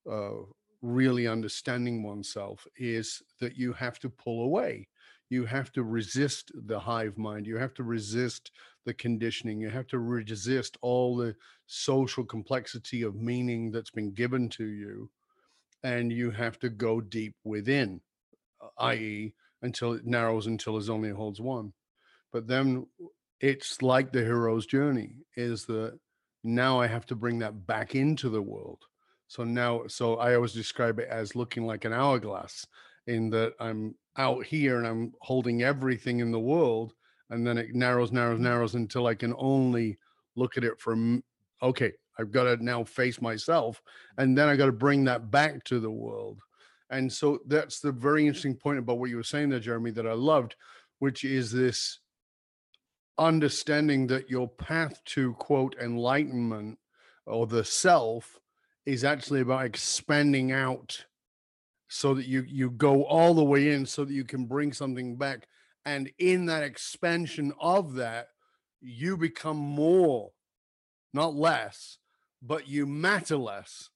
uh, 0.09 0.31
really 0.81 1.27
understanding 1.27 2.03
oneself 2.03 2.67
is 2.77 3.21
that 3.41 3.57
you 3.57 3.73
have 3.73 3.99
to 3.99 4.09
pull 4.09 4.43
away. 4.43 4.87
You 5.29 5.45
have 5.45 5.71
to 5.73 5.83
resist 5.83 6.51
the 6.55 6.79
hive 6.79 7.17
mind. 7.17 7.47
You 7.47 7.57
have 7.57 7.73
to 7.75 7.83
resist 7.83 8.51
the 8.85 8.93
conditioning. 8.93 9.61
You 9.61 9.69
have 9.69 9.87
to 9.87 9.99
resist 9.99 10.77
all 10.81 11.17
the 11.17 11.35
social 11.67 12.25
complexity 12.25 13.01
of 13.01 13.15
meaning 13.15 13.71
that's 13.71 13.91
been 13.91 14.13
given 14.13 14.49
to 14.51 14.65
you 14.65 15.11
and 15.83 16.11
you 16.11 16.31
have 16.31 16.59
to 16.59 16.69
go 16.69 17.01
deep 17.01 17.35
within 17.43 18.01
uh, 18.61 18.69
i.e 18.79 19.33
until 19.61 19.93
it 19.93 20.05
narrows 20.05 20.47
until 20.47 20.77
it 20.77 20.89
only 20.89 21.11
holds 21.11 21.41
one. 21.41 21.73
But 22.31 22.47
then 22.47 22.87
it's 23.39 23.81
like 23.81 24.11
the 24.11 24.23
hero's 24.23 24.65
journey 24.65 25.17
is 25.35 25.65
that 25.65 25.97
now 26.43 26.79
i 26.79 26.87
have 26.87 27.05
to 27.05 27.15
bring 27.15 27.39
that 27.39 27.67
back 27.67 27.95
into 27.95 28.29
the 28.29 28.41
world. 28.41 28.83
So 29.27 29.43
now 29.43 29.83
so 29.87 30.15
i 30.15 30.35
always 30.35 30.53
describe 30.53 30.99
it 30.99 31.09
as 31.09 31.35
looking 31.35 31.65
like 31.65 31.85
an 31.85 31.93
hourglass 31.93 32.65
in 33.07 33.29
that 33.31 33.53
i'm 33.59 33.95
out 34.17 34.45
here 34.45 34.77
and 34.77 34.87
i'm 34.87 35.13
holding 35.21 35.63
everything 35.63 36.19
in 36.19 36.31
the 36.31 36.39
world 36.39 36.93
and 37.29 37.45
then 37.45 37.57
it 37.57 37.75
narrows 37.75 38.11
narrows 38.11 38.39
mm. 38.39 38.43
narrows 38.43 38.75
until 38.75 39.07
i 39.07 39.13
can 39.13 39.33
only 39.37 39.97
look 40.35 40.57
at 40.57 40.63
it 40.63 40.79
from 40.79 41.23
okay 41.61 41.91
i've 42.17 42.31
got 42.31 42.43
to 42.43 42.63
now 42.63 42.83
face 42.83 43.21
myself 43.21 43.81
and 44.17 44.37
then 44.37 44.47
i 44.47 44.55
got 44.55 44.67
to 44.67 44.71
bring 44.71 45.03
that 45.03 45.29
back 45.31 45.63
to 45.65 45.79
the 45.79 45.91
world. 45.91 46.39
And 46.89 47.11
so 47.11 47.39
that's 47.47 47.81
the 47.81 47.91
very 47.91 48.23
mm. 48.23 48.27
interesting 48.27 48.55
point 48.55 48.79
about 48.79 48.97
what 48.97 49.09
you 49.09 49.17
were 49.17 49.23
saying 49.23 49.49
there 49.49 49.59
jeremy 49.59 49.91
that 49.91 50.07
i 50.07 50.13
loved 50.13 50.55
which 50.99 51.25
is 51.25 51.51
this 51.51 51.99
understanding 53.17 54.07
that 54.07 54.29
your 54.29 54.47
path 54.47 55.03
to 55.05 55.33
quote 55.33 55.75
enlightenment 55.81 56.77
or 57.25 57.47
the 57.47 57.63
self 57.63 58.39
is 58.85 59.03
actually 59.03 59.41
about 59.41 59.65
expanding 59.65 60.51
out 60.51 61.05
so 61.87 62.13
that 62.13 62.25
you 62.25 62.43
you 62.47 62.69
go 62.69 63.03
all 63.05 63.33
the 63.33 63.43
way 63.43 63.71
in 63.71 63.85
so 63.85 64.05
that 64.05 64.13
you 64.13 64.23
can 64.23 64.45
bring 64.45 64.73
something 64.73 65.15
back. 65.15 65.47
And 65.85 66.11
in 66.19 66.45
that 66.47 66.63
expansion 66.63 67.53
of 67.59 67.95
that 67.95 68.29
you 68.81 69.17
become 69.17 69.57
more 69.57 70.31
not 71.13 71.35
less 71.35 71.97
but 72.41 72.67
you 72.67 72.85
matter 72.85 73.37
less. 73.37 73.89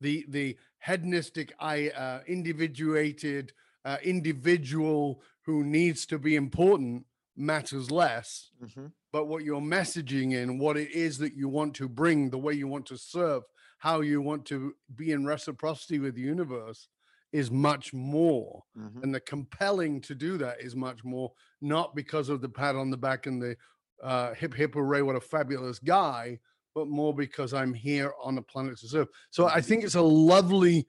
The 0.00 0.24
the 0.28 0.56
hedonistic 0.78 1.52
i 1.60 1.88
uh, 1.90 2.20
individuated 2.26 3.52
uh, 3.84 3.98
individual 4.02 5.22
who 5.42 5.64
needs 5.64 6.06
to 6.06 6.18
be 6.18 6.36
important 6.36 7.04
matters 7.40 7.90
less. 7.90 8.50
Mm-hmm. 8.62 8.86
But 9.12 9.26
what 9.26 9.44
you're 9.44 9.60
messaging 9.60 10.34
in, 10.34 10.58
what 10.58 10.76
it 10.76 10.90
is 10.90 11.18
that 11.18 11.34
you 11.34 11.48
want 11.48 11.74
to 11.76 11.88
bring, 11.88 12.30
the 12.30 12.38
way 12.38 12.54
you 12.54 12.68
want 12.68 12.86
to 12.86 12.98
serve, 12.98 13.42
how 13.78 14.00
you 14.02 14.20
want 14.20 14.44
to 14.46 14.74
be 14.94 15.12
in 15.12 15.24
reciprocity 15.24 15.98
with 15.98 16.14
the 16.14 16.20
universe 16.20 16.88
is 17.32 17.50
much 17.50 17.92
more. 17.92 18.62
Mm-hmm. 18.78 19.02
And 19.02 19.14
the 19.14 19.20
compelling 19.20 20.00
to 20.02 20.14
do 20.14 20.36
that 20.38 20.60
is 20.60 20.76
much 20.76 21.04
more, 21.04 21.32
not 21.60 21.94
because 21.94 22.28
of 22.28 22.40
the 22.40 22.48
pat 22.48 22.76
on 22.76 22.90
the 22.90 22.96
back 22.96 23.26
and 23.26 23.40
the 23.40 23.56
uh, 24.02 24.34
hip 24.34 24.54
hip 24.54 24.74
hooray, 24.74 25.02
what 25.02 25.16
a 25.16 25.20
fabulous 25.20 25.78
guy, 25.78 26.38
but 26.74 26.88
more 26.88 27.14
because 27.14 27.52
I'm 27.54 27.74
here 27.74 28.12
on 28.22 28.34
the 28.34 28.42
planet 28.42 28.78
to 28.78 28.88
serve. 28.88 29.08
So 29.30 29.46
I 29.46 29.60
think 29.60 29.84
it's 29.84 29.94
a 29.94 30.02
lovely 30.02 30.86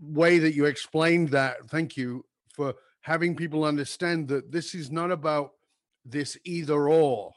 way 0.00 0.38
that 0.38 0.54
you 0.54 0.64
explained 0.64 1.30
that. 1.30 1.68
Thank 1.68 1.96
you 1.96 2.24
for 2.52 2.74
having 3.02 3.34
people 3.34 3.64
understand 3.64 4.28
that 4.28 4.52
this 4.52 4.74
is 4.74 4.90
not 4.90 5.10
about 5.10 5.52
this 6.04 6.36
either 6.44 6.88
or. 6.88 7.32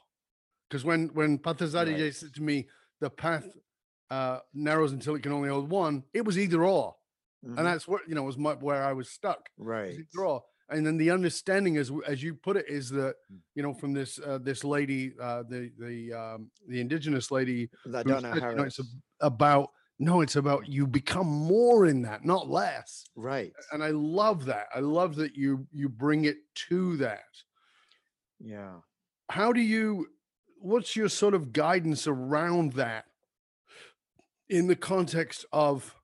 Because 0.68 0.84
when 0.84 1.08
when 1.14 1.38
Pathasari 1.38 2.00
right. 2.00 2.14
said 2.14 2.34
to 2.34 2.42
me, 2.42 2.68
the 3.00 3.10
path 3.10 3.46
uh, 4.10 4.38
narrows 4.52 4.92
until 4.92 5.14
it 5.14 5.22
can 5.22 5.32
only 5.32 5.48
hold 5.48 5.70
one, 5.70 6.04
it 6.12 6.24
was 6.24 6.38
either 6.38 6.64
or, 6.64 6.94
mm-hmm. 7.44 7.58
and 7.58 7.66
that's 7.66 7.86
what 7.86 8.02
you 8.08 8.14
know 8.14 8.22
was 8.22 8.38
my, 8.38 8.54
where 8.54 8.82
I 8.82 8.92
was 8.92 9.08
stuck. 9.08 9.48
Right, 9.58 9.92
either 9.92 10.24
or. 10.24 10.42
And 10.70 10.86
then 10.86 10.96
the 10.96 11.10
understanding, 11.10 11.76
as 11.76 11.92
as 12.06 12.22
you 12.22 12.34
put 12.34 12.56
it, 12.56 12.64
is 12.68 12.88
that 12.90 13.16
mm. 13.30 13.38
you 13.54 13.62
know 13.62 13.74
from 13.74 13.92
this 13.92 14.18
uh, 14.18 14.38
this 14.42 14.64
lady, 14.64 15.12
uh, 15.20 15.42
the 15.48 15.70
the 15.78 16.12
um, 16.14 16.50
the 16.66 16.80
indigenous 16.80 17.30
lady, 17.30 17.68
said, 17.92 18.06
you 18.06 18.56
know, 18.56 18.62
it's 18.62 18.80
about 19.20 19.68
no, 19.98 20.20
it's 20.20 20.36
about 20.36 20.68
you 20.68 20.86
become 20.86 21.26
more 21.26 21.86
in 21.86 22.02
that, 22.02 22.24
not 22.24 22.50
less. 22.50 23.04
Right. 23.14 23.52
And 23.72 23.82
I 23.82 23.90
love 23.90 24.46
that. 24.46 24.66
I 24.74 24.80
love 24.80 25.14
that 25.16 25.36
you 25.36 25.66
you 25.72 25.88
bring 25.88 26.24
it 26.24 26.38
to 26.68 26.96
that. 26.98 27.22
Yeah. 28.40 28.74
How 29.30 29.52
do 29.52 29.60
you 29.60 30.08
what's 30.58 30.96
your 30.96 31.08
sort 31.08 31.34
of 31.34 31.52
guidance 31.52 32.06
around 32.06 32.72
that 32.74 33.04
in 34.48 34.66
the 34.66 34.76
context 34.76 35.44
of 35.52 35.94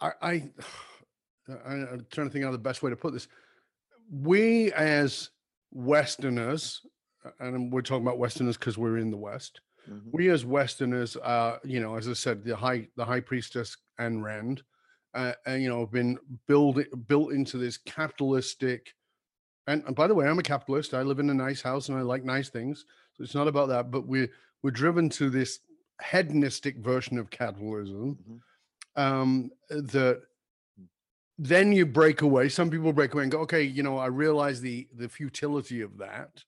I, 0.00 0.12
I 0.22 0.32
I'm 1.48 2.06
trying 2.10 2.26
to 2.26 2.32
think 2.32 2.44
of 2.44 2.52
the 2.52 2.58
best 2.58 2.82
way 2.82 2.90
to 2.90 2.96
put 2.96 3.12
this. 3.12 3.28
We 4.10 4.72
as 4.72 5.30
Westerners, 5.70 6.80
and 7.38 7.72
we're 7.72 7.82
talking 7.82 8.04
about 8.04 8.18
Westerners 8.18 8.56
because 8.56 8.78
we're 8.78 8.98
in 8.98 9.10
the 9.10 9.16
West, 9.16 9.60
Mm-hmm. 9.88 10.10
We 10.12 10.30
as 10.30 10.44
Westerners, 10.44 11.16
uh, 11.16 11.58
you 11.64 11.80
know, 11.80 11.96
as 11.96 12.08
I 12.08 12.12
said, 12.12 12.44
the 12.44 12.56
high 12.56 12.88
the 12.96 13.04
high 13.04 13.20
priestess 13.20 13.76
Ayn 14.00 14.22
Rand, 14.22 14.62
uh, 15.14 15.32
and 15.46 15.62
you 15.62 15.68
know, 15.68 15.80
have 15.80 15.92
been 15.92 16.18
built 16.46 16.78
built 17.06 17.32
into 17.32 17.58
this 17.58 17.78
capitalistic. 17.78 18.94
And, 19.68 19.82
and 19.86 19.96
by 19.96 20.06
the 20.06 20.14
way, 20.14 20.28
I'm 20.28 20.38
a 20.38 20.44
capitalist. 20.44 20.94
I 20.94 21.02
live 21.02 21.18
in 21.18 21.30
a 21.30 21.34
nice 21.34 21.60
house 21.60 21.88
and 21.88 21.98
I 21.98 22.02
like 22.02 22.24
nice 22.24 22.48
things. 22.48 22.84
So 23.14 23.24
it's 23.24 23.34
not 23.34 23.48
about 23.48 23.68
that. 23.68 23.90
But 23.90 24.06
we're 24.06 24.30
we're 24.62 24.70
driven 24.70 25.08
to 25.10 25.30
this 25.30 25.60
hedonistic 26.02 26.76
version 26.78 27.18
of 27.18 27.30
capitalism 27.30 28.18
mm-hmm. 28.20 29.02
um, 29.02 29.50
that 29.70 30.22
then 31.38 31.72
you 31.72 31.84
break 31.84 32.22
away. 32.22 32.48
Some 32.48 32.70
people 32.70 32.92
break 32.92 33.12
away 33.12 33.24
and 33.24 33.32
go, 33.32 33.40
okay, 33.40 33.62
you 33.62 33.82
know, 33.82 33.98
I 33.98 34.06
realize 34.06 34.60
the 34.60 34.88
the 34.94 35.08
futility 35.08 35.80
of 35.80 35.98
that 35.98 36.44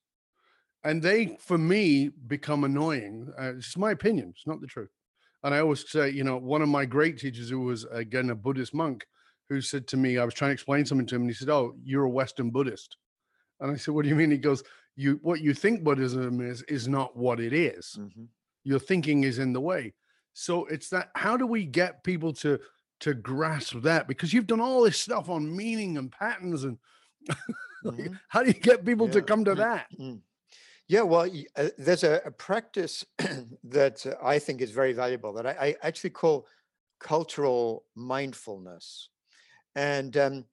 and 0.85 1.03
they 1.03 1.37
for 1.41 1.59
me 1.59 2.11
become 2.27 2.65
annoying 2.65 3.33
uh, 3.41 3.55
it's 3.57 3.77
my 3.77 3.91
opinion 3.91 4.33
it's 4.35 4.47
not 4.47 4.61
the 4.61 4.67
truth 4.67 4.91
and 5.45 5.55
i 5.55 5.59
always 5.59 5.89
say 5.89 6.09
you 6.09 6.25
know 6.25 6.37
one 6.37 6.63
of 6.63 6.69
my 6.69 6.85
great 6.85 7.19
teachers 7.19 7.51
who 7.51 7.61
was 7.61 7.85
again 7.93 8.31
a 8.31 8.35
buddhist 8.35 8.75
monk 8.75 9.07
who 9.49 9.61
said 9.61 9.87
to 9.87 9.97
me 9.97 10.19
i 10.19 10.25
was 10.25 10.35
trying 10.35 10.51
to 10.51 10.55
explain 10.55 10.85
something 10.85 11.07
to 11.07 11.17
him 11.17 11.23
and 11.23 11.31
he 11.31 11.35
said 11.35 11.49
oh 11.49 11.75
you're 11.83 12.05
a 12.05 12.11
western 12.11 12.51
buddhist 12.51 12.97
and 13.61 13.71
i 13.71 13.77
said 13.77 13.95
what 13.95 14.03
do 14.03 14.09
you 14.09 14.17
mean 14.17 14.31
he 14.31 14.39
goes 14.39 14.63
you 14.97 15.19
what 15.23 15.41
you 15.41 15.55
think 15.55 15.85
buddhism 15.85 16.41
is 16.41 16.63
is 16.63 16.89
not 16.89 17.17
what 17.17 17.39
it 17.39 17.53
is. 17.53 17.97
Mm-hmm. 17.99 18.25
your 18.65 18.81
thinking 18.81 19.25
is 19.25 19.39
in 19.39 19.53
the 19.53 19.61
way 19.61 19.95
so 20.33 20.67
it's 20.67 20.89
that 20.91 21.11
how 21.15 21.37
do 21.37 21.47
we 21.47 21.65
get 21.65 22.05
people 22.05 22.33
to 22.35 22.59
to 23.01 23.15
grasp 23.15 23.81
that 23.83 24.09
because 24.09 24.33
you've 24.33 24.49
done 24.49 24.61
all 24.61 24.83
this 24.83 25.01
stuff 25.01 25.29
on 25.29 25.57
meaning 25.57 25.99
and 25.99 26.11
patterns 26.11 26.65
and 26.65 26.79
mm-hmm. 27.85 28.15
how 28.29 28.43
do 28.43 28.49
you 28.49 28.55
get 28.55 28.85
people 28.85 29.07
yeah. 29.07 29.13
to 29.15 29.23
come 29.23 29.45
to 29.45 29.55
that 29.55 29.87
mm-hmm. 29.93 30.17
Yeah, 30.89 31.03
well, 31.03 31.31
uh, 31.57 31.69
there's 31.77 32.03
a, 32.03 32.23
a 32.25 32.31
practice 32.31 33.05
that 33.65 34.07
I 34.23 34.39
think 34.39 34.63
is 34.63 34.71
very 34.71 34.95
valuable 34.95 35.35
that 35.35 35.47
I, 35.47 35.51
I 35.61 35.77
actually 35.83 36.11
call 36.11 36.47
cultural 36.99 37.85
mindfulness. 37.95 39.11
And 39.77 40.17
um, 40.17 40.45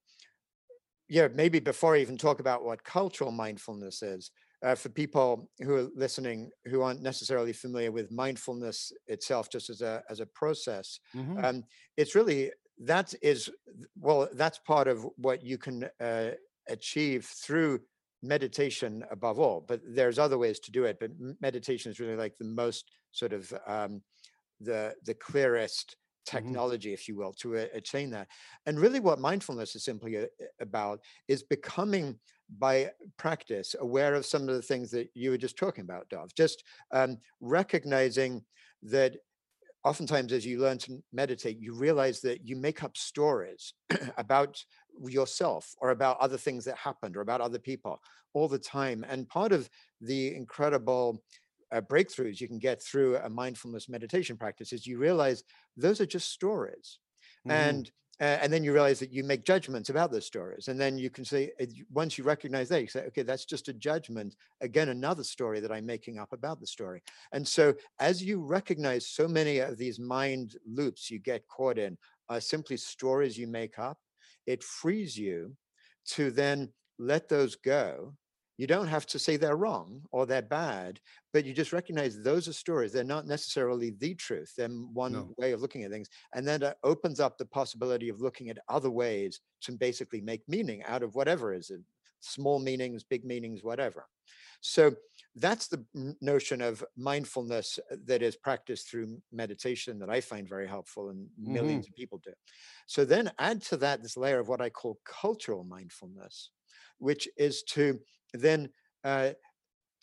yeah, 1.07 1.29
maybe 1.33 1.59
before 1.59 1.95
I 1.95 1.99
even 1.99 2.17
talk 2.17 2.39
about 2.39 2.65
what 2.65 2.83
cultural 2.83 3.31
mindfulness 3.31 4.03
is, 4.03 4.31
uh, 4.63 4.75
for 4.75 4.89
people 4.89 5.49
who 5.59 5.75
are 5.75 5.89
listening 5.95 6.49
who 6.65 6.81
aren't 6.81 7.01
necessarily 7.01 7.53
familiar 7.53 7.91
with 7.91 8.11
mindfulness 8.11 8.91
itself, 9.07 9.49
just 9.49 9.69
as 9.69 9.81
a 9.81 10.01
as 10.09 10.19
a 10.19 10.25
process, 10.25 10.99
mm-hmm. 11.15 11.43
um, 11.43 11.63
it's 11.97 12.15
really 12.15 12.51
that 12.79 13.13
is 13.21 13.49
well, 13.99 14.27
that's 14.33 14.59
part 14.59 14.87
of 14.87 15.05
what 15.17 15.43
you 15.43 15.57
can 15.57 15.87
uh, 15.99 16.31
achieve 16.67 17.25
through 17.25 17.79
meditation 18.27 19.03
above 19.11 19.39
all 19.39 19.63
but 19.67 19.81
there's 19.87 20.19
other 20.19 20.37
ways 20.37 20.59
to 20.59 20.71
do 20.71 20.85
it 20.85 20.97
but 20.99 21.11
meditation 21.41 21.91
is 21.91 21.99
really 21.99 22.15
like 22.15 22.37
the 22.37 22.45
most 22.45 22.91
sort 23.11 23.33
of 23.33 23.53
um, 23.67 24.01
the 24.59 24.93
the 25.05 25.13
clearest 25.13 25.95
mm-hmm. 25.95 26.37
technology 26.37 26.89
mm-hmm. 26.89 26.93
if 26.93 27.07
you 27.07 27.15
will 27.15 27.33
to 27.33 27.55
attain 27.55 28.09
that 28.09 28.27
and 28.65 28.79
really 28.79 28.99
what 28.99 29.19
mindfulness 29.19 29.75
is 29.75 29.83
simply 29.83 30.25
about 30.59 30.99
is 31.27 31.43
becoming 31.43 32.17
by 32.59 32.89
practice 33.17 33.75
aware 33.79 34.13
of 34.13 34.25
some 34.25 34.47
of 34.47 34.55
the 34.55 34.61
things 34.61 34.91
that 34.91 35.09
you 35.15 35.31
were 35.31 35.37
just 35.37 35.57
talking 35.57 35.83
about 35.83 36.07
dov 36.09 36.33
just 36.35 36.63
um, 36.91 37.17
recognizing 37.41 38.41
that 38.83 39.15
oftentimes 39.83 40.33
as 40.33 40.45
you 40.45 40.59
learn 40.59 40.77
to 40.77 41.01
meditate 41.13 41.59
you 41.59 41.73
realize 41.73 42.21
that 42.21 42.47
you 42.47 42.55
make 42.55 42.83
up 42.83 42.95
stories 42.97 43.73
about 44.17 44.63
yourself 45.07 45.75
or 45.79 45.89
about 45.89 46.19
other 46.19 46.37
things 46.37 46.65
that 46.65 46.77
happened 46.77 47.15
or 47.17 47.21
about 47.21 47.41
other 47.41 47.59
people 47.59 48.01
all 48.33 48.47
the 48.47 48.59
time. 48.59 49.05
And 49.07 49.27
part 49.27 49.51
of 49.51 49.69
the 50.01 50.35
incredible 50.35 51.23
uh, 51.71 51.81
breakthroughs 51.81 52.39
you 52.39 52.47
can 52.47 52.59
get 52.59 52.81
through 52.81 53.17
a 53.17 53.29
mindfulness 53.29 53.89
meditation 53.89 54.37
practice 54.37 54.73
is 54.73 54.85
you 54.85 54.97
realize 54.97 55.43
those 55.77 56.01
are 56.01 56.05
just 56.05 56.31
stories. 56.31 56.99
Mm-hmm. 57.45 57.51
And 57.51 57.91
uh, 58.21 58.39
and 58.41 58.51
then 58.51 58.63
you 58.63 58.71
realize 58.71 58.99
that 58.99 59.11
you 59.11 59.23
make 59.23 59.43
judgments 59.43 59.89
about 59.89 60.11
those 60.11 60.25
stories 60.25 60.69
and 60.69 60.79
then 60.79 60.97
you 60.97 61.09
can 61.09 61.25
say 61.25 61.51
once 61.91 62.17
you 62.17 62.23
recognize 62.23 62.69
that 62.69 62.81
you 62.81 62.87
say 62.87 63.01
okay 63.01 63.23
that's 63.23 63.45
just 63.45 63.67
a 63.67 63.73
judgment 63.73 64.35
again 64.61 64.89
another 64.89 65.23
story 65.23 65.59
that 65.59 65.71
i'm 65.71 65.85
making 65.85 66.17
up 66.17 66.31
about 66.31 66.59
the 66.59 66.67
story 66.67 67.01
and 67.33 67.45
so 67.45 67.73
as 67.99 68.23
you 68.23 68.39
recognize 68.41 69.05
so 69.07 69.27
many 69.27 69.59
of 69.59 69.77
these 69.77 69.99
mind 69.99 70.55
loops 70.65 71.11
you 71.11 71.19
get 71.19 71.47
caught 71.47 71.77
in 71.77 71.97
are 72.29 72.39
simply 72.39 72.77
stories 72.77 73.37
you 73.37 73.47
make 73.47 73.77
up 73.77 73.97
it 74.47 74.63
frees 74.63 75.17
you 75.17 75.55
to 76.05 76.31
then 76.31 76.69
let 76.99 77.27
those 77.29 77.55
go 77.55 78.13
you 78.57 78.67
don't 78.67 78.87
have 78.87 79.05
to 79.07 79.19
say 79.19 79.35
they're 79.35 79.57
wrong 79.57 80.01
or 80.11 80.25
they're 80.25 80.41
bad, 80.41 80.99
but 81.33 81.45
you 81.45 81.53
just 81.53 81.73
recognize 81.73 82.17
those 82.17 82.47
are 82.47 82.53
stories. 82.53 82.93
They're 82.93 83.03
not 83.03 83.27
necessarily 83.27 83.93
the 83.99 84.15
truth. 84.15 84.53
They're 84.57 84.69
one 84.69 85.13
no. 85.13 85.29
way 85.37 85.51
of 85.51 85.61
looking 85.61 85.83
at 85.83 85.91
things. 85.91 86.07
And 86.33 86.47
then 86.47 86.63
it 86.63 86.77
opens 86.83 87.19
up 87.19 87.37
the 87.37 87.45
possibility 87.45 88.07
of 88.07 88.21
looking 88.21 88.49
at 88.49 88.59
other 88.69 88.89
ways 88.89 89.41
to 89.63 89.73
basically 89.73 90.21
make 90.21 90.41
meaning 90.47 90.83
out 90.83 91.03
of 91.03 91.15
whatever 91.15 91.53
is 91.53 91.69
it, 91.69 91.81
small 92.25 92.59
meanings, 92.59 93.03
big 93.03 93.25
meanings, 93.25 93.63
whatever. 93.63 94.07
So 94.61 94.95
that's 95.35 95.67
the 95.67 95.85
notion 96.21 96.61
of 96.61 96.83
mindfulness 96.97 97.77
uh, 97.91 97.97
that 98.05 98.21
is 98.21 98.35
practiced 98.35 98.89
through 98.89 99.21
meditation 99.31 99.99
that 99.99 100.09
I 100.09 100.21
find 100.21 100.47
very 100.47 100.67
helpful 100.67 101.09
and 101.09 101.27
1000000s 101.39 101.59
mm-hmm. 101.59 101.77
of 101.79 101.95
people 101.95 102.21
do. 102.23 102.31
So 102.87 103.05
then 103.05 103.31
add 103.37 103.61
to 103.63 103.77
that 103.77 104.01
this 104.01 104.17
layer 104.17 104.39
of 104.39 104.47
what 104.47 104.61
I 104.61 104.69
call 104.69 104.99
cultural 105.05 105.63
mindfulness, 105.63 106.51
which 106.97 107.27
is 107.37 107.63
to 107.73 107.99
then 108.33 108.69
uh, 109.03 109.31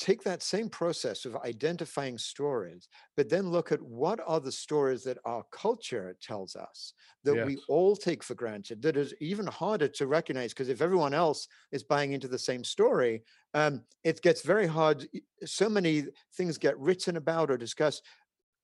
take 0.02 0.24
that 0.24 0.42
same 0.42 0.68
process 0.68 1.24
of 1.24 1.36
identifying 1.36 2.18
stories, 2.18 2.88
but 3.16 3.28
then 3.28 3.50
look 3.50 3.70
at 3.70 3.80
what 3.80 4.18
are 4.26 4.40
the 4.40 4.50
stories 4.50 5.04
that 5.04 5.18
our 5.24 5.44
culture 5.52 6.16
tells 6.20 6.56
us 6.56 6.94
that 7.22 7.36
yes. 7.36 7.46
we 7.46 7.56
all 7.68 7.94
take 7.94 8.24
for 8.24 8.34
granted, 8.34 8.82
that 8.82 8.96
is 8.96 9.14
even 9.20 9.46
harder 9.46 9.86
to 9.86 10.08
recognize 10.08 10.52
because 10.52 10.68
if 10.68 10.82
everyone 10.82 11.14
else 11.14 11.46
is 11.70 11.84
buying 11.84 12.12
into 12.12 12.26
the 12.26 12.38
same 12.38 12.64
story, 12.64 13.22
um, 13.54 13.84
it 14.02 14.20
gets 14.22 14.42
very 14.42 14.66
hard. 14.66 15.06
So 15.44 15.68
many 15.68 16.06
things 16.36 16.58
get 16.58 16.76
written 16.80 17.16
about 17.16 17.48
or 17.48 17.56
discussed 17.56 18.02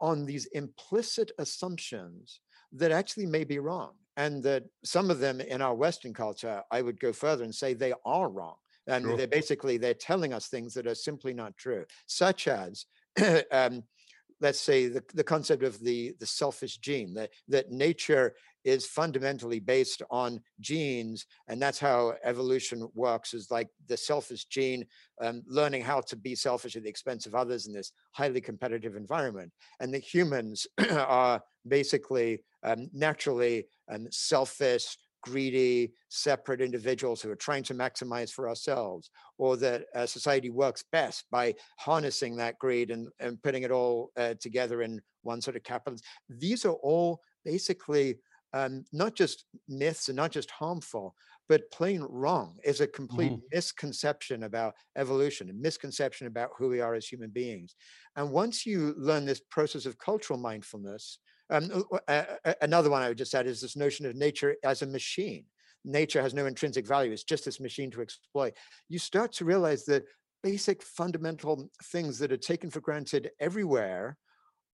on 0.01 0.25
these 0.25 0.47
implicit 0.47 1.31
assumptions 1.39 2.41
that 2.73 2.91
actually 2.91 3.27
may 3.27 3.45
be 3.45 3.61
wrong. 3.61 3.93
And 4.17 4.43
that 4.43 4.65
some 4.85 5.13
of 5.13 5.21
them 5.21 5.41
in 5.41 5.63
our 5.63 5.77
Western 5.77 6.13
culture, 6.13 6.65
I 6.73 6.83
would 6.83 6.99
go 6.99 7.13
further 7.13 7.45
and 7.45 7.55
say 7.55 7.75
they 7.75 7.93
are 8.05 8.29
wrong 8.29 8.57
and 8.89 9.05
sure. 9.05 9.17
they're 9.17 9.27
basically 9.27 9.77
they're 9.77 9.95
telling 9.95 10.33
us 10.33 10.49
things 10.49 10.75
that 10.75 10.87
are 10.87 10.95
simply 10.95 11.33
not 11.33 11.57
true 11.57 11.85
such 12.07 12.49
as 12.49 12.87
um, 13.53 13.85
let's 14.41 14.61
say 14.61 14.87
the, 14.87 15.03
the 15.15 15.25
concept 15.25 15.63
of 15.63 15.79
the 15.81 16.15
the 16.21 16.27
selfish 16.27 16.79
gene 16.79 17.15
that 17.15 17.31
that 17.49 17.71
nature 17.71 18.35
is 18.65 18.87
fundamentally 18.87 19.61
based 19.61 20.03
on 20.11 20.41
genes 20.61 21.27
and 21.49 21.63
that's 21.63 21.79
how 21.79 22.15
evolution 22.25 22.89
works 22.95 23.33
is 23.33 23.51
like 23.51 23.69
the 23.87 23.97
selfish 23.97 24.45
gene 24.47 24.85
um, 25.23 25.43
learning 25.47 25.83
how 25.83 26.01
to 26.01 26.17
be 26.17 26.35
selfish 26.35 26.77
at 26.77 26.83
the 26.83 26.89
expense 26.89 27.25
of 27.27 27.35
others 27.35 27.67
in 27.67 27.73
this 27.73 27.93
highly 28.13 28.41
competitive 28.41 28.97
environment 28.97 29.53
and 29.81 29.93
the 29.93 29.99
humans 29.99 30.67
are 30.93 31.41
basically 31.67 32.41
um, 32.63 32.89
naturally 32.93 33.67
um, 33.91 34.07
selfish 34.11 34.97
greedy, 35.23 35.93
separate 36.09 36.61
individuals 36.61 37.21
who 37.21 37.31
are 37.31 37.37
trying 37.37 37.63
to 37.65 37.75
maximize 37.75 38.31
for 38.31 38.49
ourselves, 38.49 39.11
or 39.39 39.57
that 39.57 39.85
uh, 39.95 40.07
society 40.07 40.51
works 40.51 40.85
best 40.93 41.25
by 41.31 41.55
harnessing 41.79 42.37
that 42.37 42.59
greed 42.59 42.91
and, 42.91 43.09
and 43.21 43.43
putting 43.43 43.63
it 43.63 43.71
all 43.71 44.11
uh, 44.17 44.35
together 44.41 44.83
in 44.83 45.01
one 45.23 45.41
sort 45.41 45.57
of 45.57 45.63
capitalism. 45.63 46.05
These 46.29 46.65
are 46.65 46.75
all 46.83 47.21
basically 47.45 48.17
um, 48.55 48.85
not 48.93 49.15
just 49.15 49.45
myths 49.69 50.09
and 50.09 50.17
not 50.17 50.33
just 50.33 50.51
harmful, 50.51 51.15
but 51.49 51.71
plain 51.71 52.03
wrong 52.03 52.57
is 52.65 52.81
a 52.81 52.87
complete 52.87 53.33
mm. 53.33 53.41
misconception 53.53 54.45
about 54.45 54.75
evolution, 54.97 55.51
a 55.51 55.55
misconception 55.55 56.27
about 56.27 56.51
who 56.59 56.69
we 56.69 56.81
are 56.81 56.95
as 56.95 57.07
human 57.07 57.31
beings. 57.31 57.75
And 58.17 58.31
once 58.31 58.67
you 58.67 58.95
learn 58.99 59.25
this 59.25 59.41
process 59.51 59.87
of 59.87 59.99
cultural 59.99 60.39
mindfulness, 60.39 61.19
um, 61.51 61.85
uh, 62.07 62.25
another 62.61 62.91
one 62.91 63.03
I 63.03 63.09
would 63.09 63.19
just 63.19 63.35
add 63.35 63.47
is 63.47 63.61
this 63.61 63.77
notion 63.77 64.07
of 64.07 64.15
nature 64.15 64.57
as 64.65 64.83
a 64.83 64.87
machine. 64.87 65.45
Nature 65.85 66.21
has 66.21 66.35
no 66.35 66.47
intrinsic 66.47 66.87
value, 66.87 67.13
it's 67.13 67.25
just 67.25 67.45
this 67.45 67.61
machine 67.61 67.91
to 67.93 68.03
exploit. 68.03 68.55
You 68.89 68.99
start 68.99 69.33
to 69.35 69.45
realize 69.45 69.85
that 69.87 70.05
basic 70.43 70.83
fundamental 70.83 71.71
things 71.85 72.19
that 72.19 72.33
are 72.33 72.37
taken 72.37 72.71
for 72.71 72.81
granted 72.81 73.31
everywhere 73.41 74.17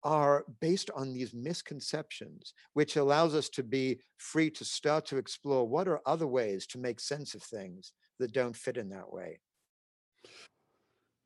are 0.02 0.44
based 0.60 0.90
on 0.94 1.12
these 1.12 1.34
misconceptions, 1.34 2.54
which 2.72 2.96
allows 2.96 3.34
us 3.34 3.48
to 3.50 3.62
be 3.62 4.00
free 4.16 4.50
to 4.50 4.64
start 4.64 5.04
to 5.06 5.18
explore 5.18 5.68
what 5.68 5.88
are 5.88 6.00
other 6.06 6.26
ways 6.26 6.66
to 6.66 6.78
make 6.78 7.00
sense 7.00 7.34
of 7.34 7.42
things 7.42 7.92
that 8.18 8.32
don't 8.32 8.56
fit 8.56 8.76
in 8.76 8.88
that 8.90 9.12
way. 9.12 9.40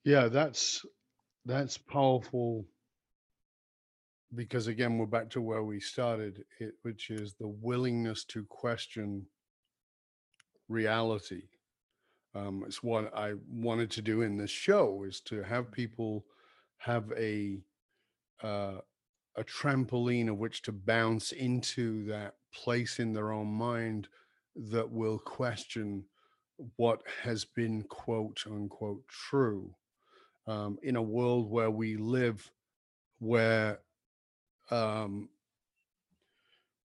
Yeah, 0.04 0.28
that's 0.28 0.84
that's 1.44 1.78
powerful 1.78 2.66
because 4.34 4.66
again 4.66 4.98
we're 4.98 5.06
back 5.06 5.30
to 5.30 5.40
where 5.40 5.62
we 5.62 5.80
started 5.80 6.44
it, 6.60 6.74
which 6.82 7.10
is 7.10 7.34
the 7.34 7.48
willingness 7.48 8.24
to 8.24 8.44
question 8.44 9.26
reality. 10.68 11.42
Um, 12.34 12.64
it's 12.66 12.82
what 12.82 13.16
i 13.16 13.34
wanted 13.48 13.90
to 13.92 14.02
do 14.02 14.22
in 14.22 14.36
this 14.36 14.50
show 14.50 15.04
is 15.06 15.20
to 15.20 15.42
have 15.42 15.70
people 15.70 16.24
have 16.78 17.12
a 17.16 17.60
uh, 18.42 18.78
a 19.36 19.44
trampoline 19.44 20.28
of 20.28 20.38
which 20.38 20.62
to 20.62 20.72
bounce 20.72 21.32
into 21.32 22.04
that 22.06 22.34
place 22.52 22.98
in 22.98 23.12
their 23.12 23.32
own 23.32 23.48
mind 23.48 24.08
that 24.56 24.88
will 24.88 25.18
question 25.18 26.04
what 26.76 27.02
has 27.22 27.44
been 27.44 27.82
quote 27.84 28.44
unquote 28.46 29.06
true. 29.08 29.74
Um, 30.46 30.78
in 30.82 30.96
a 30.96 31.02
world 31.02 31.50
where 31.50 31.70
we 31.70 31.96
live 31.96 32.50
where 33.18 33.80
um, 34.70 35.28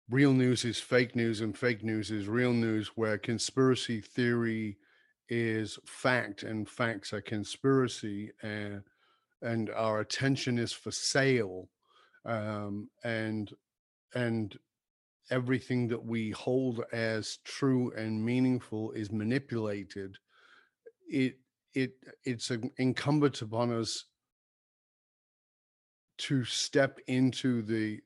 real 0.09 0.33
news 0.33 0.65
is 0.65 0.79
fake 0.79 1.15
news 1.15 1.41
and 1.41 1.57
fake 1.57 1.83
news 1.83 2.11
is 2.11 2.27
real 2.27 2.53
news, 2.53 2.89
where 2.95 3.17
conspiracy 3.17 4.01
theory 4.01 4.77
is 5.29 5.77
fact 5.85 6.43
and 6.43 6.67
facts 6.67 7.13
are 7.13 7.21
conspiracy, 7.21 8.31
and 8.41 8.83
and 9.41 9.69
our 9.69 10.01
attention 10.01 10.57
is 10.57 10.73
for 10.73 10.91
sale, 10.91 11.69
um, 12.25 12.89
and 13.03 13.51
and 14.15 14.57
everything 15.31 15.87
that 15.87 16.03
we 16.03 16.31
hold 16.31 16.83
as 16.91 17.37
true 17.43 17.91
and 17.95 18.23
meaningful 18.23 18.91
is 18.91 19.11
manipulated. 19.11 20.15
It 21.07 21.35
it 21.73 21.93
it's 22.25 22.51
incumbent 22.77 23.41
upon 23.41 23.71
us 23.71 24.05
to 26.19 26.45
step 26.45 26.99
into 27.07 27.61
the 27.61 27.99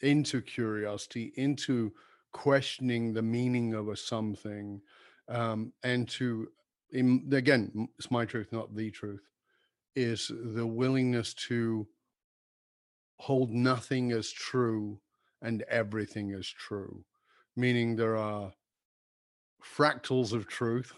into 0.00 0.40
curiosity 0.40 1.32
into 1.36 1.92
questioning 2.32 3.12
the 3.12 3.22
meaning 3.22 3.74
of 3.74 3.88
a 3.88 3.96
something 3.96 4.80
um, 5.28 5.72
and 5.82 6.08
to 6.08 6.48
in, 6.92 7.28
again 7.32 7.88
it's 7.98 8.10
my 8.10 8.24
truth 8.24 8.48
not 8.50 8.74
the 8.74 8.90
truth 8.90 9.28
is 9.96 10.30
the 10.54 10.66
willingness 10.66 11.34
to 11.34 11.86
hold 13.20 13.50
nothing 13.50 14.12
as 14.12 14.30
true 14.30 14.98
and 15.42 15.62
everything 15.62 16.32
as 16.32 16.46
true. 16.46 17.04
Meaning 17.56 17.96
there 17.96 18.16
are 18.16 18.52
fractals 19.62 20.32
of 20.32 20.46
truth 20.46 20.92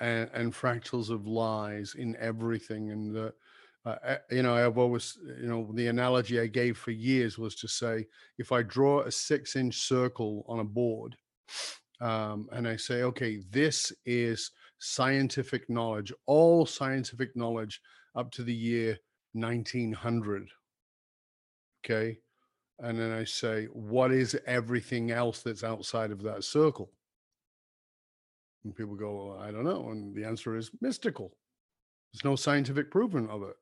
and, 0.00 0.30
and 0.32 0.52
fractals 0.52 1.10
of 1.10 1.26
lies 1.26 1.94
in 1.96 2.16
everything 2.16 2.90
and 2.90 3.14
the 3.14 3.34
you 4.30 4.42
know, 4.42 4.54
I've 4.54 4.78
always, 4.78 5.18
you 5.40 5.46
know, 5.46 5.70
the 5.74 5.86
analogy 5.86 6.40
I 6.40 6.46
gave 6.46 6.76
for 6.76 6.90
years 6.90 7.38
was 7.38 7.54
to 7.56 7.68
say, 7.68 8.06
if 8.38 8.50
I 8.52 8.62
draw 8.62 9.02
a 9.02 9.12
six 9.12 9.54
inch 9.54 9.78
circle 9.78 10.44
on 10.48 10.58
a 10.58 10.64
board 10.64 11.16
um, 12.00 12.48
and 12.52 12.66
I 12.66 12.76
say, 12.76 13.02
okay, 13.02 13.42
this 13.50 13.92
is 14.04 14.50
scientific 14.78 15.70
knowledge, 15.70 16.12
all 16.26 16.66
scientific 16.66 17.36
knowledge 17.36 17.80
up 18.14 18.30
to 18.32 18.42
the 18.42 18.54
year 18.54 18.98
1900. 19.34 20.48
Okay. 21.84 22.18
And 22.78 22.98
then 22.98 23.12
I 23.12 23.24
say, 23.24 23.66
what 23.66 24.12
is 24.12 24.38
everything 24.46 25.10
else 25.10 25.42
that's 25.42 25.64
outside 25.64 26.10
of 26.10 26.22
that 26.22 26.44
circle? 26.44 26.90
And 28.64 28.74
people 28.74 28.96
go, 28.96 29.28
well, 29.28 29.38
I 29.40 29.50
don't 29.50 29.64
know. 29.64 29.90
And 29.90 30.14
the 30.14 30.24
answer 30.24 30.56
is 30.56 30.72
mystical. 30.80 31.36
There's 32.12 32.24
no 32.24 32.36
scientific 32.36 32.90
proven 32.90 33.28
of 33.30 33.42
it. 33.44 33.56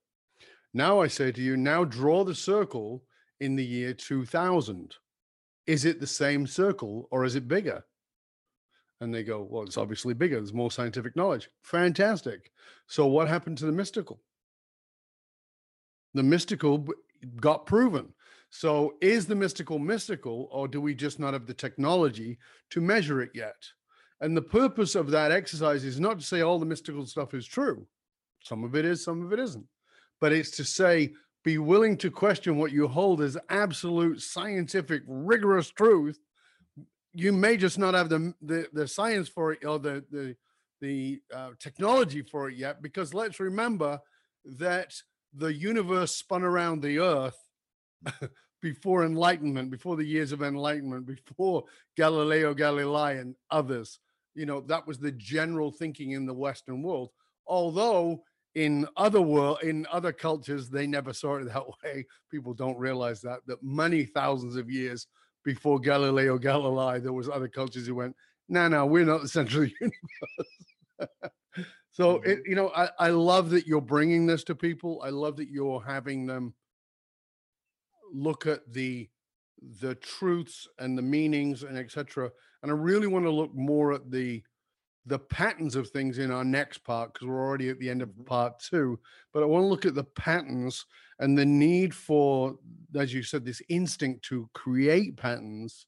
Now 0.75 1.01
I 1.01 1.07
say 1.07 1.31
to 1.31 1.41
you, 1.41 1.57
now 1.57 1.85
draw 1.85 2.25
the 2.25 2.35
circle 2.35 3.05
in 3.39 3.55
the 3.55 3.65
year 3.65 3.95
2000. 3.95 4.97
Is 5.67 5.85
it 5.85 6.01
the 6.01 6.07
same 6.07 6.47
circle 6.47 7.09
or 7.13 7.25
is 7.25 7.37
it 7.37 7.47
bigger? 7.49 7.85
And 9.01 9.15
they 9.15 9.23
go, 9.23 9.47
well, 9.49 9.63
it's 9.63 9.79
obviously 9.79 10.15
bigger. 10.15 10.37
There's 10.37 10.53
more 10.53 10.71
scientific 10.71 11.15
knowledge. 11.15 11.49
Fantastic. 11.63 12.51
So 12.89 13.07
what 13.07 13.29
happened 13.29 13.59
to 13.59 13.67
the 13.67 13.73
mystical? 13.73 14.21
The 16.15 16.23
mystical 16.23 16.87
got 17.41 17.67
proven. 17.67 18.13
So 18.51 18.95
is 19.01 19.27
the 19.27 19.35
mystical 19.35 19.79
mystical, 19.79 20.49
or 20.53 20.69
do 20.69 20.81
we 20.81 20.95
just 20.95 21.19
not 21.19 21.33
have 21.33 21.47
the 21.47 21.55
technology 21.55 22.39
to 22.71 22.81
measure 22.81 23.21
it 23.21 23.31
yet? 23.35 23.57
And 24.21 24.37
the 24.37 24.43
purpose 24.43 24.95
of 24.95 25.11
that 25.11 25.33
exercise 25.33 25.85
is 25.85 25.99
not 25.99 26.19
to 26.19 26.25
say 26.25 26.41
all 26.41 26.59
the 26.59 26.67
mystical 26.67 27.05
stuff 27.07 27.35
is 27.35 27.47
true. 27.47 27.87
Some 28.43 28.63
of 28.63 28.75
it 28.77 28.85
is, 28.85 29.03
some 29.03 29.25
of 29.25 29.33
it 29.33 29.39
isn't. 29.39 29.67
But 30.21 30.33
it's 30.33 30.51
to 30.53 30.65
say, 30.65 31.13
be 31.45 31.59
willing 31.59 31.97
to 31.99 32.11
question 32.11 32.57
what 32.57 32.73
you 32.73 32.89
hold 32.89 33.21
as 33.21 33.37
absolute 33.51 34.23
scientific, 34.23 35.03
rigorous 35.07 35.71
truth. 35.71 36.19
You 37.13 37.33
may 37.33 37.57
just 37.57 37.79
not 37.79 37.95
have 37.95 38.09
the 38.09 38.35
the, 38.43 38.67
the 38.73 38.89
science 38.89 39.29
for 39.29 39.53
it 39.53 39.65
or 39.65 39.79
the 39.79 40.05
the 40.11 40.37
the 40.81 41.21
uh, 41.35 41.51
technology 41.59 42.23
for 42.23 42.49
it 42.49 42.57
yet, 42.57 42.83
because 42.83 43.15
let's 43.15 43.41
remember 43.41 44.01
that 44.45 44.95
the 45.35 45.53
universe 45.53 46.17
spun 46.17 46.43
around 46.43 46.83
the 46.83 46.99
Earth 46.99 47.39
before 48.63 49.05
enlightenment, 49.05 49.71
before 49.71 49.97
the 49.97 50.05
years 50.05 50.33
of 50.33 50.43
enlightenment, 50.43 51.07
before 51.07 51.65
Galileo 51.97 52.55
Galilei 52.55 53.21
and 53.21 53.35
others. 53.51 53.99
You 54.35 54.47
know, 54.47 54.61
that 54.63 54.87
was 54.87 54.99
the 54.99 55.13
general 55.13 55.71
thinking 55.71 56.13
in 56.13 56.27
the 56.27 56.35
Western 56.35 56.83
world. 56.83 57.11
Although 57.47 58.25
in 58.55 58.87
other 58.97 59.21
world, 59.21 59.59
in 59.63 59.87
other 59.91 60.13
cultures, 60.13 60.69
they 60.69 60.87
never 60.87 61.13
saw 61.13 61.37
it 61.37 61.45
that 61.53 61.65
way. 61.83 62.07
People 62.31 62.55
don't 62.55 62.79
realize 62.79 63.21
that 63.23 63.41
that 63.47 63.63
many 63.63 64.05
thousands 64.05 64.57
of 64.57 64.71
years 64.71 65.07
before 65.45 65.79
Galileo 65.79 66.39
Galilei, 66.39 67.03
there 67.03 67.13
was 67.13 67.29
other 67.29 67.49
cultures 67.49 67.87
who 67.87 67.95
went, 67.95 68.17
"No, 68.49 68.69
no, 68.69 68.87
we're 68.87 69.05
not 69.05 69.23
the 69.23 69.29
center 69.29 69.65
of 69.65 69.71
the 69.71 69.75
universe." 69.81 71.33
so, 71.91 72.19
mm-hmm. 72.19 72.31
it, 72.31 72.43
you 72.47 72.55
know, 72.55 72.71
I, 72.71 72.89
I 72.99 73.09
love 73.11 73.51
that 73.51 73.67
you're 73.67 73.81
bringing 73.81 74.27
this 74.27 74.45
to 74.45 74.55
people. 74.55 75.03
I 75.05 75.11
love 75.11 75.37
that 75.37 75.51
you're 75.51 75.83
having 75.83 76.27
them 76.27 76.55
look 78.13 78.47
at 78.47 78.61
the 78.73 79.09
the 79.81 79.95
truths 79.97 80.69
and 80.79 80.97
the 80.97 81.03
meanings 81.03 81.63
and 81.63 81.77
etc. 81.77 82.31
And 82.63 82.71
I 82.71 82.75
really 82.75 83.07
want 83.07 83.25
to 83.25 83.31
look 83.31 83.55
more 83.55 83.93
at 83.93 84.11
the 84.11 84.43
the 85.07 85.19
patterns 85.19 85.77
of 85.77 85.89
things 85.91 86.19
in 86.19 86.31
our 86.31 86.45
next 86.45 86.79
part 86.79 87.13
because 87.13 87.29
we're 87.29 87.47
already 87.47 87.69
at 87.69 87.79
the 87.79 87.91
end 87.91 88.03
of 88.03 88.11
part 88.25 88.59
two. 88.59 88.99
But 89.33 89.43
I 89.43 89.47
want 89.47 89.65
to 89.65 89.69
look 89.69 89.85
at 89.85 89.95
the 89.95 90.05
patterns 90.05 90.87
and 91.19 91.37
the 91.37 91.45
need 91.45 91.95
for, 91.95 92.57
as 92.97 93.13
you 93.13 93.23
said, 93.23 93.45
this 93.45 93.63
instinct 93.69 94.25
to 94.27 94.49
create 94.55 95.17
patterns, 95.17 95.87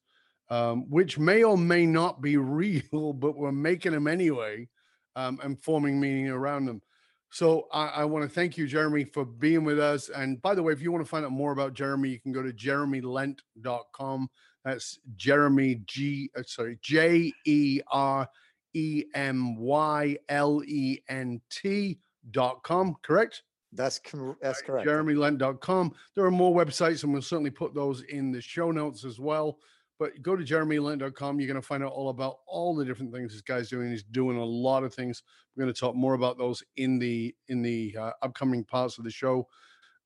um, 0.50 0.88
which 0.90 1.18
may 1.18 1.42
or 1.42 1.56
may 1.56 1.86
not 1.86 2.20
be 2.20 2.36
real, 2.36 3.12
but 3.12 3.36
we're 3.36 3.52
making 3.52 3.92
them 3.92 4.06
anyway 4.06 4.68
um, 5.16 5.40
and 5.42 5.60
forming 5.62 5.98
meaning 5.98 6.28
around 6.28 6.66
them. 6.66 6.82
So 7.30 7.66
I, 7.72 7.88
I 7.88 8.04
want 8.04 8.24
to 8.24 8.28
thank 8.28 8.56
you, 8.56 8.66
Jeremy, 8.66 9.04
for 9.04 9.24
being 9.24 9.64
with 9.64 9.80
us. 9.80 10.10
And 10.10 10.40
by 10.40 10.54
the 10.54 10.62
way, 10.62 10.72
if 10.72 10.80
you 10.80 10.92
want 10.92 11.04
to 11.04 11.08
find 11.08 11.24
out 11.24 11.32
more 11.32 11.52
about 11.52 11.74
Jeremy, 11.74 12.10
you 12.10 12.20
can 12.20 12.32
go 12.32 12.42
to 12.42 12.52
jeremylent.com. 12.52 14.30
That's 14.64 14.98
Jeremy 15.16 15.80
G, 15.86 16.30
uh, 16.36 16.42
sorry, 16.46 16.78
J 16.82 17.32
E 17.44 17.80
R 17.88 18.28
E 18.76 19.06
M 19.14 19.56
Y 19.56 20.18
L 20.28 20.62
E 20.66 20.98
N 21.08 21.40
T 21.48 21.98
dot 22.30 22.62
com, 22.62 22.94
correct? 23.02 23.42
That's 23.72 23.98
correct. 23.98 24.42
that's 24.42 24.60
correct. 24.60 24.86
JeremyLent.com. 24.86 25.94
There 26.14 26.26
are 26.26 26.30
more 26.30 26.54
websites, 26.54 27.02
and 27.02 27.12
we'll 27.12 27.22
certainly 27.22 27.50
put 27.50 27.74
those 27.74 28.02
in 28.02 28.32
the 28.32 28.40
show 28.42 28.70
notes 28.70 29.04
as 29.04 29.18
well. 29.18 29.58
But 29.98 30.20
go 30.20 30.36
to 30.36 30.44
jeremylent.com. 30.44 31.40
You're 31.40 31.48
going 31.48 31.60
to 31.60 31.66
find 31.66 31.82
out 31.82 31.92
all 31.92 32.10
about 32.10 32.40
all 32.46 32.76
the 32.76 32.84
different 32.84 33.14
things 33.14 33.32
this 33.32 33.40
guy's 33.40 33.70
doing. 33.70 33.90
He's 33.90 34.02
doing 34.02 34.36
a 34.36 34.44
lot 34.44 34.84
of 34.84 34.94
things. 34.94 35.22
We're 35.56 35.64
going 35.64 35.74
to 35.74 35.80
talk 35.80 35.94
more 35.94 36.12
about 36.12 36.36
those 36.36 36.62
in 36.76 36.98
the 36.98 37.34
in 37.48 37.62
the 37.62 37.96
uh, 37.98 38.10
upcoming 38.20 38.62
parts 38.62 38.98
of 38.98 39.04
the 39.04 39.10
show. 39.10 39.48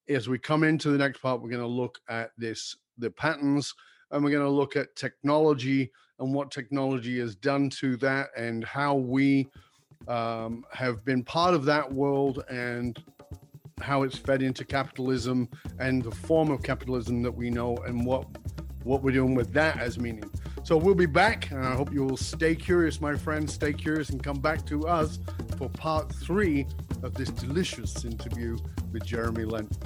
As 0.09 0.29
we 0.29 0.39
come 0.39 0.63
into 0.63 0.91
the 0.91 0.99
next 0.99 1.21
part, 1.21 1.43
we're 1.43 1.51
going 1.51 1.61
to 1.61 1.67
look 1.67 1.99
at 2.09 2.31
this 2.39 2.77
the 2.99 3.11
patterns, 3.11 3.75
and 4.13 4.23
we're 4.23 4.31
going 4.31 4.45
to 4.45 4.49
look 4.49 4.77
at 4.77 4.95
technology 4.95 5.91
and 6.21 6.33
what 6.33 6.51
technology 6.51 7.19
has 7.19 7.35
done 7.35 7.69
to 7.71 7.97
that, 7.97 8.29
and 8.37 8.65
how 8.65 8.95
we 8.95 9.49
um, 10.09 10.65
have 10.73 11.05
been 11.05 11.23
part 11.25 11.55
of 11.55 11.65
that 11.65 11.91
world 11.93 12.45
and 12.49 13.03
how 13.81 14.03
it's 14.03 14.17
fed 14.17 14.43
into 14.43 14.65
capitalism 14.65 15.49
and 15.79 16.03
the 16.03 16.11
form 16.11 16.51
of 16.51 16.63
capitalism 16.63 17.23
that 17.23 17.33
we 17.33 17.51
know 17.51 17.77
and 17.87 18.05
what 18.05 18.27
what 18.85 19.03
we're 19.03 19.11
doing 19.11 19.35
with 19.35 19.53
that 19.53 19.79
as 19.79 19.99
meaning. 19.99 20.25
So 20.63 20.77
we'll 20.77 20.95
be 20.95 21.07
back, 21.07 21.51
and 21.51 21.65
I 21.65 21.75
hope 21.75 21.93
you 21.93 22.05
will 22.05 22.17
stay 22.17 22.55
curious, 22.55 23.01
my 23.01 23.15
friends. 23.15 23.53
Stay 23.53 23.73
curious 23.73 24.11
and 24.11 24.23
come 24.23 24.39
back 24.39 24.65
to 24.67 24.87
us 24.87 25.19
for 25.59 25.69
part 25.69 26.15
three 26.15 26.67
of 27.03 27.15
this 27.15 27.29
delicious 27.31 28.05
interview 28.05 28.57
with 28.93 29.05
Jeremy 29.05 29.45
Lent. 29.45 29.77